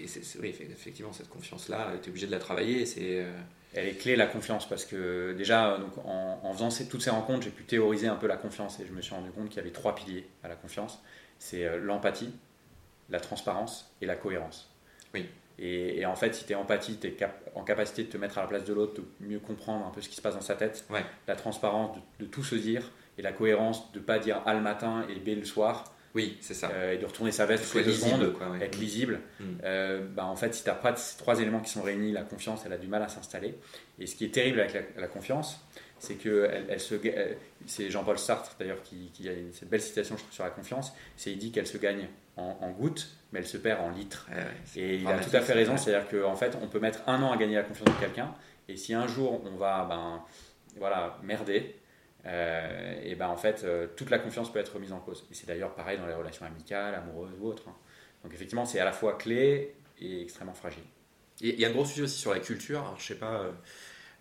[0.08, 2.86] c'est, oui, effectivement, cette confiance-là, tu es obligé de la travailler.
[2.86, 3.32] c'est, euh,
[3.76, 7.52] Elle est clé, la confiance, parce que déjà, donc, en, faisant toutes ces rencontres, j'ai
[7.52, 9.72] pu théoriser un peu la confiance et je me suis rendu compte qu'il y avait
[9.72, 11.02] trois piliers à la confiance.
[11.40, 12.34] C'est euh, l'empathie,
[13.10, 14.72] la transparence et la cohérence.
[15.14, 15.28] Oui.
[15.60, 17.18] Et, en fait, si tu es empathie, tu es
[17.54, 20.02] en capacité de te mettre à la place de l'autre, de mieux comprendre un peu
[20.02, 20.86] ce qui se passe dans sa tête.
[21.28, 22.92] La transparence, de, tout se dire.
[23.18, 25.95] Et la cohérence, de ne pas dire A le matin et B le soir.
[26.16, 26.72] Oui, c'est ça.
[26.74, 29.20] Euh, et de retourner sa veste tous les secondes, être lisible.
[29.40, 29.44] Mm.
[29.66, 32.24] Euh, bah, en fait, si tu n'as pas ces trois éléments qui sont réunis, la
[32.24, 33.56] confiance, elle a du mal à s'installer.
[34.00, 35.60] Et ce qui est terrible avec la, confiance,
[36.00, 36.96] c'est que elle, se,
[37.66, 40.94] c'est Jean-Paul Sartre d'ailleurs qui, qui, a cette belle citation je trouve, sur la confiance,
[41.18, 44.28] c'est il dit qu'elle se gagne en, gouttes, mais elle se perd en litres.
[44.76, 47.32] et il a tout à fait raison, c'est-à-dire qu'en fait, on peut mettre un an
[47.32, 48.34] à gagner la confiance de quelqu'un,
[48.68, 50.22] et si un jour on va ben,
[50.78, 51.76] voilà, merder,
[52.28, 55.26] euh, et ben en fait, euh, toute la confiance peut être remise en cause.
[55.32, 57.64] Et c'est d'ailleurs pareil dans les relations amicales, amoureuses ou autres.
[57.68, 57.76] Hein.
[58.24, 60.84] Donc effectivement, c'est à la fois clé et extrêmement fragile.
[61.42, 62.80] Il y a un gros sujet aussi sur la culture.
[62.80, 63.42] Alors, je sais pas,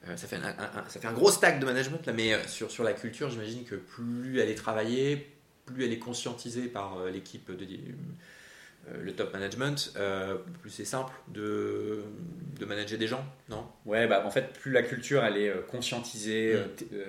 [0.09, 0.55] euh, ça, fait un,
[0.89, 3.77] ça fait un gros stack de management là, mais sur, sur la culture, j'imagine que
[3.77, 5.33] plus elle est travaillée,
[5.65, 7.67] plus elle est conscientisée par l'équipe de
[9.01, 9.95] le top management,
[10.61, 12.03] plus c'est simple de,
[12.59, 13.67] de, manager des gens, non?
[13.87, 16.85] Ouais, bah, en fait, plus la culture elle est conscientisée, mm.
[16.93, 17.05] Euh,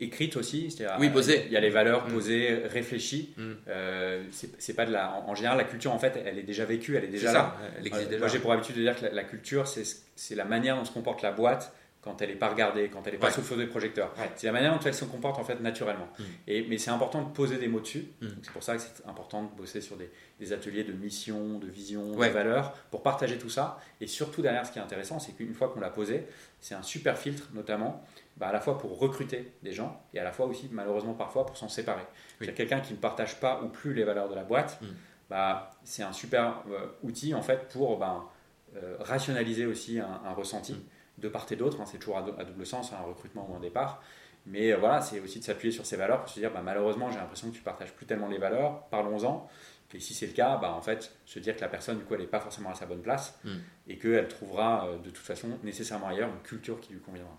[0.00, 1.44] écrite aussi, c'est-à-dire oui, posée.
[1.46, 2.12] Il y a les valeurs mm.
[2.12, 3.34] posées, réfléchies.
[3.36, 3.52] Mm.
[3.68, 4.22] Euh,
[4.58, 5.22] c'est pas de la.
[5.26, 7.56] En, général, la culture en fait, elle est déjà vécue, elle est déjà là.
[7.78, 8.18] elle existe déjà.
[8.18, 11.22] Moi, j'ai pour habitude de dire que la, culture, c'est la manière dont se comporte
[11.22, 11.74] la boîte
[12.06, 14.14] quand elle n'est pas regardée, quand elle n'est pas sous le feu des projecteurs.
[14.36, 16.08] C'est la manière dont elle se comporte en fait naturellement.
[16.16, 16.22] Mm.
[16.46, 18.06] Et, mais c'est important de poser des mots dessus.
[18.42, 21.66] C'est pour ça que c'est important de bosser sur des, des, ateliers de mission, de
[21.66, 23.80] vision, de valeurs, pour partager tout ça.
[24.00, 26.26] Et surtout derrière, ce qui est intéressant, c'est qu'une fois qu'on l'a posé,
[26.60, 28.04] c'est un super filtre notamment
[28.36, 31.44] bah, à la fois pour recruter des gens et à la fois aussi, malheureusement, parfois
[31.44, 32.04] pour s'en séparer.
[32.40, 32.52] Oui.
[32.54, 34.86] Quelqu'un qui ne partage pas ou plus les valeurs de la boîte, mm.
[35.28, 38.30] bah, c'est un super euh, outil en fait pour bah,
[38.76, 40.82] euh, rationaliser aussi un, ressenti mm.
[41.18, 41.80] De part et d'autre.
[41.80, 44.02] Hein, c'est toujours à, double sens, un recrutement ou un départ.
[44.46, 47.10] Mais euh, voilà, c'est aussi de s'appuyer sur ces valeurs pour se dire bah, malheureusement,
[47.10, 49.48] j'ai l'impression que tu partages plus tellement les valeurs, parlons-en.
[49.94, 52.14] Et si c'est le cas, bah, en fait, se dire que la personne, du coup,
[52.14, 53.50] elle n'est pas forcément à sa bonne place mm.
[53.88, 57.36] et qu'elle trouvera de toute façon nécessairement ailleurs une culture qui lui conviendra.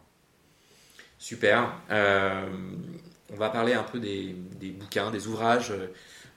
[1.19, 1.73] Super.
[1.89, 2.45] Euh,
[3.31, 4.35] on va parler un peu des,
[4.71, 5.73] bouquins, des ouvrages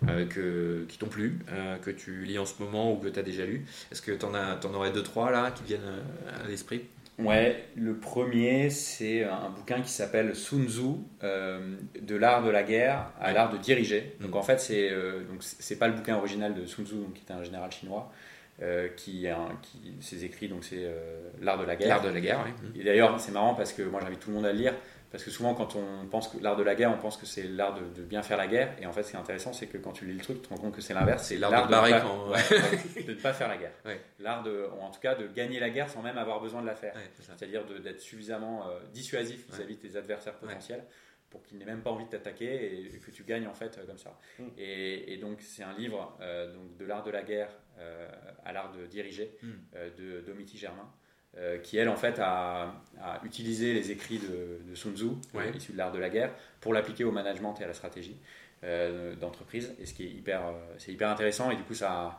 [0.09, 3.19] euh, que, qui t'ont plu, euh, que tu lis en ce moment ou que tu
[3.19, 3.67] as déjà lu.
[3.93, 6.03] Est-ce que tu en, en, aurais deux, trois là qui viennent
[6.43, 6.83] à l'esprit?
[7.25, 13.13] Ouais, le premier, c'est un bouquin qui s'appelle Sun Tzu, de l'art de la guerre
[13.21, 14.17] à l'art de diriger.
[14.21, 14.91] Donc en fait, c'est
[15.29, 18.13] donc c'est pas le bouquin original de Sun Tzu, donc, qui était un général chinois.
[18.97, 19.27] qui,
[19.63, 20.87] qui ses écrits, donc c'est
[21.41, 21.89] l'art de la guerre.
[21.89, 22.81] L'art de la guerre, oui.
[22.81, 24.75] Et d'ailleurs, c'est marrant parce que moi j'invite tout le monde à le lire
[25.11, 27.43] parce que souvent, quand on pense que l'art de la guerre, on pense que c'est
[27.43, 28.77] l'art de, bien faire la guerre.
[28.81, 30.49] Et en fait, ce qui est intéressant, c'est que quand tu lis le truc, tu
[30.49, 31.27] te rends compte que c'est l'inverse.
[31.27, 31.75] C'est l'art de,
[33.09, 33.73] ne pas faire la guerre.
[34.21, 36.77] L'art de, en tout cas, de gagner la guerre sans même avoir besoin de la
[36.77, 36.95] faire.
[37.19, 40.85] C'est-à-dire d'être suffisamment euh, dissuasif vis-à-vis de tes adversaires potentiels
[41.29, 43.87] pour qu'ils n'aient même pas envie de t'attaquer et, que tu gagnes en fait euh,
[43.87, 44.17] comme ça.
[44.39, 44.45] Mm.
[44.59, 47.51] Et, donc, c'est un livre euh, donc, de l'art de la guerre
[48.45, 49.49] à l'art de diriger mm.
[49.97, 50.93] de Domiti Germain.
[51.39, 52.75] Euh, qui elle en fait a,
[53.25, 57.05] utilisé les écrits de, Sun Tzu, euh, issus de l'art de la guerre, pour l'appliquer
[57.05, 58.17] au management et à la stratégie
[58.65, 59.73] euh, d'entreprise.
[59.81, 60.43] Et ce qui est hyper,
[60.79, 62.19] c'est hyper intéressant et du coup ça,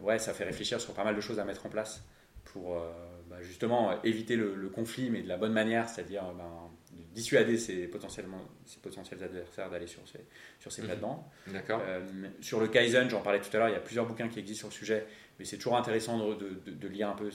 [0.00, 2.02] ouais, ça fait réfléchir sur pas mal de choses à mettre en place
[2.44, 2.76] pour
[3.30, 6.70] bah, justement éviter le, conflit, mais de la bonne manière, c'est-à-dire ben,
[7.14, 10.20] dissuader ses, potentiellement, ses potentiels adversaires d'aller sur ces,
[10.58, 10.88] sur ces mhm.
[10.88, 11.22] plates-bandes.
[11.46, 11.80] D'accord.
[12.40, 14.62] sur le Kaizen, j'en parlais tout à l'heure, il y a plusieurs bouquins qui existent
[14.62, 15.06] sur le sujet,
[15.38, 17.30] mais c'est toujours intéressant de, de, lire un peu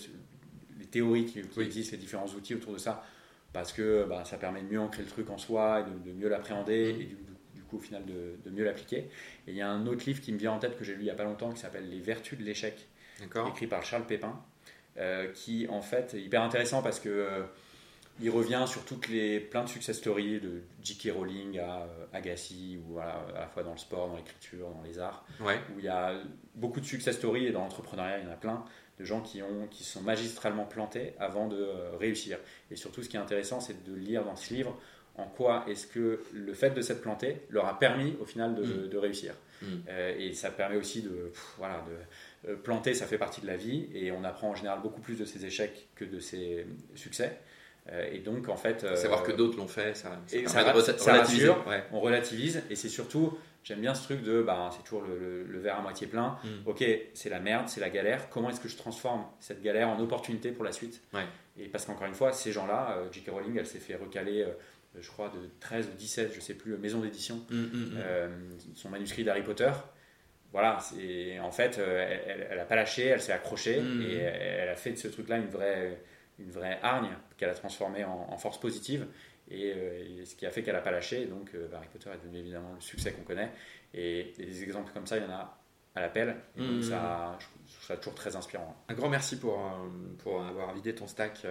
[0.91, 3.03] théorie qui, existe, les différents outils autour de ça,
[3.53, 6.29] parce que bah, ça permet de mieux ancrer le truc en soi, et de, mieux
[6.29, 7.01] l'appréhender, mm.
[7.01, 7.15] et
[7.55, 9.09] du, coup, au final, de, mieux l'appliquer.
[9.47, 11.01] Et il y a un autre livre qui me vient en tête que j'ai lu
[11.01, 12.87] il n'y a pas longtemps, qui s'appelle Les Vertus de l'échec,
[13.47, 14.41] écrit par Charles Pépin,
[14.97, 17.43] euh, qui en fait est hyper intéressant parce que euh,
[18.21, 21.13] il revient sur toutes les plein de success stories de J.K.
[21.15, 24.99] Rowling à euh, Agassi ou à la fois dans le sport, dans l'écriture, dans les
[24.99, 25.59] arts, ouais.
[25.73, 26.15] où il y a
[26.55, 28.65] beaucoup de success stories et dans l'entrepreneuriat il y en a plein
[28.99, 32.37] de gens qui, ont, qui sont magistralement plantés avant de euh, réussir.
[32.69, 34.77] Et surtout, ce qui est intéressant, c'est de lire dans ce livre
[35.15, 38.63] en quoi est-ce que le fait de s'être planté leur a permis au final de,
[38.63, 38.97] mm.
[38.97, 39.33] réussir.
[39.61, 39.65] Mm.
[39.89, 41.83] Euh, et ça permet aussi de, voilà,
[42.45, 45.01] de euh, planter, ça fait partie de la vie, et on apprend en général beaucoup
[45.01, 46.65] plus de ses échecs que de ses
[46.95, 47.37] succès.
[48.11, 48.85] et donc, en fait.
[48.95, 50.73] Savoir que d'autres l'ont fait, ça, ça,
[51.91, 53.37] on relativise, et c'est surtout
[53.69, 56.39] J'aime bien ce truc de, bah, c'est toujours le, verre à moitié plein.
[56.43, 56.47] Mm.
[56.67, 58.27] Ok, c'est la merde, c'est la galère.
[58.31, 61.03] Comment est-ce que je transforme cette galère en opportunité pour la suite?
[61.55, 63.29] Et parce qu'encore une fois, ces gens-là, euh, J.K.
[63.29, 64.53] Rowling, elle s'est fait recaler, euh,
[64.99, 68.27] je crois, de 13 ou 17, je sais plus, maison d'édition, mm, mm, euh,
[68.73, 69.71] son manuscrit d'Harry Potter.
[70.51, 74.93] voilà, c'est en fait, elle n'a pas lâché, elle s'est accrochée et elle a fait
[74.93, 76.01] de ce truc-là une vraie,
[76.39, 79.05] une vraie hargne qu'elle a transformée en, en force positive.
[79.51, 81.25] Et, euh, et ce qui a fait qu'elle n'a pas lâché.
[81.25, 83.51] Donc, euh, Harry Potter est devenu évidemment le succès qu'on connaît.
[83.93, 85.57] Et, et des exemples comme ça, il y en a
[85.95, 86.35] à l'appel.
[86.55, 86.81] Et donc, Mhm.
[86.83, 88.75] ça, je trouve ça toujours très inspirant.
[88.89, 89.87] Un grand merci pour, euh,
[90.19, 91.45] pour avoir vidé ton stack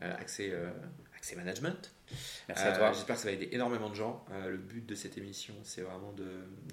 [0.00, 0.52] accès,
[1.16, 1.92] accès management.
[2.48, 2.92] Merci Euh, à toi.
[2.92, 4.24] J'espère que ça va aider énormément de gens.
[4.32, 6.24] Euh, le but de cette émission, c'est vraiment de,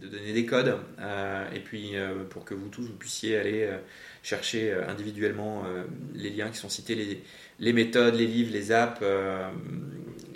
[0.01, 3.63] de donner des codes euh, et puis euh, pour que vous tous vous puissiez aller
[3.63, 3.77] euh,
[4.21, 7.23] chercher euh, individuellement euh, les liens qui sont cités, les,
[7.59, 9.49] les méthodes, les livres, les apps euh,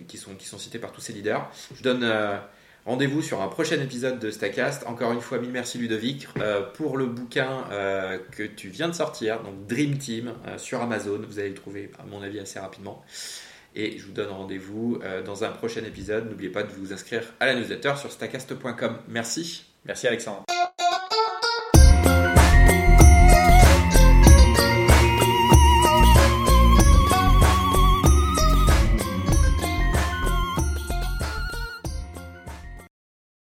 [0.07, 1.49] qui, sont, qui sont cités par tous ces leaders.
[1.75, 2.37] Je donne euh,
[2.85, 4.87] rendez-vous sur un prochain épisode de Stacast.
[4.87, 8.93] Encore une fois, mille merci Ludovic euh, pour le bouquin euh, que tu viens de
[8.93, 11.21] sortir, donc Dream Team euh, sur Amazon.
[11.27, 13.03] Vous allez le trouver, à mon avis, assez rapidement.
[13.79, 16.27] Et je vous donne rendez-vous euh, dans un prochain épisode.
[16.27, 18.97] N'oubliez pas de vous inscrire à la newsletter sur stacast.com.
[19.07, 19.65] Merci.
[19.85, 20.56] Merci Alexandre.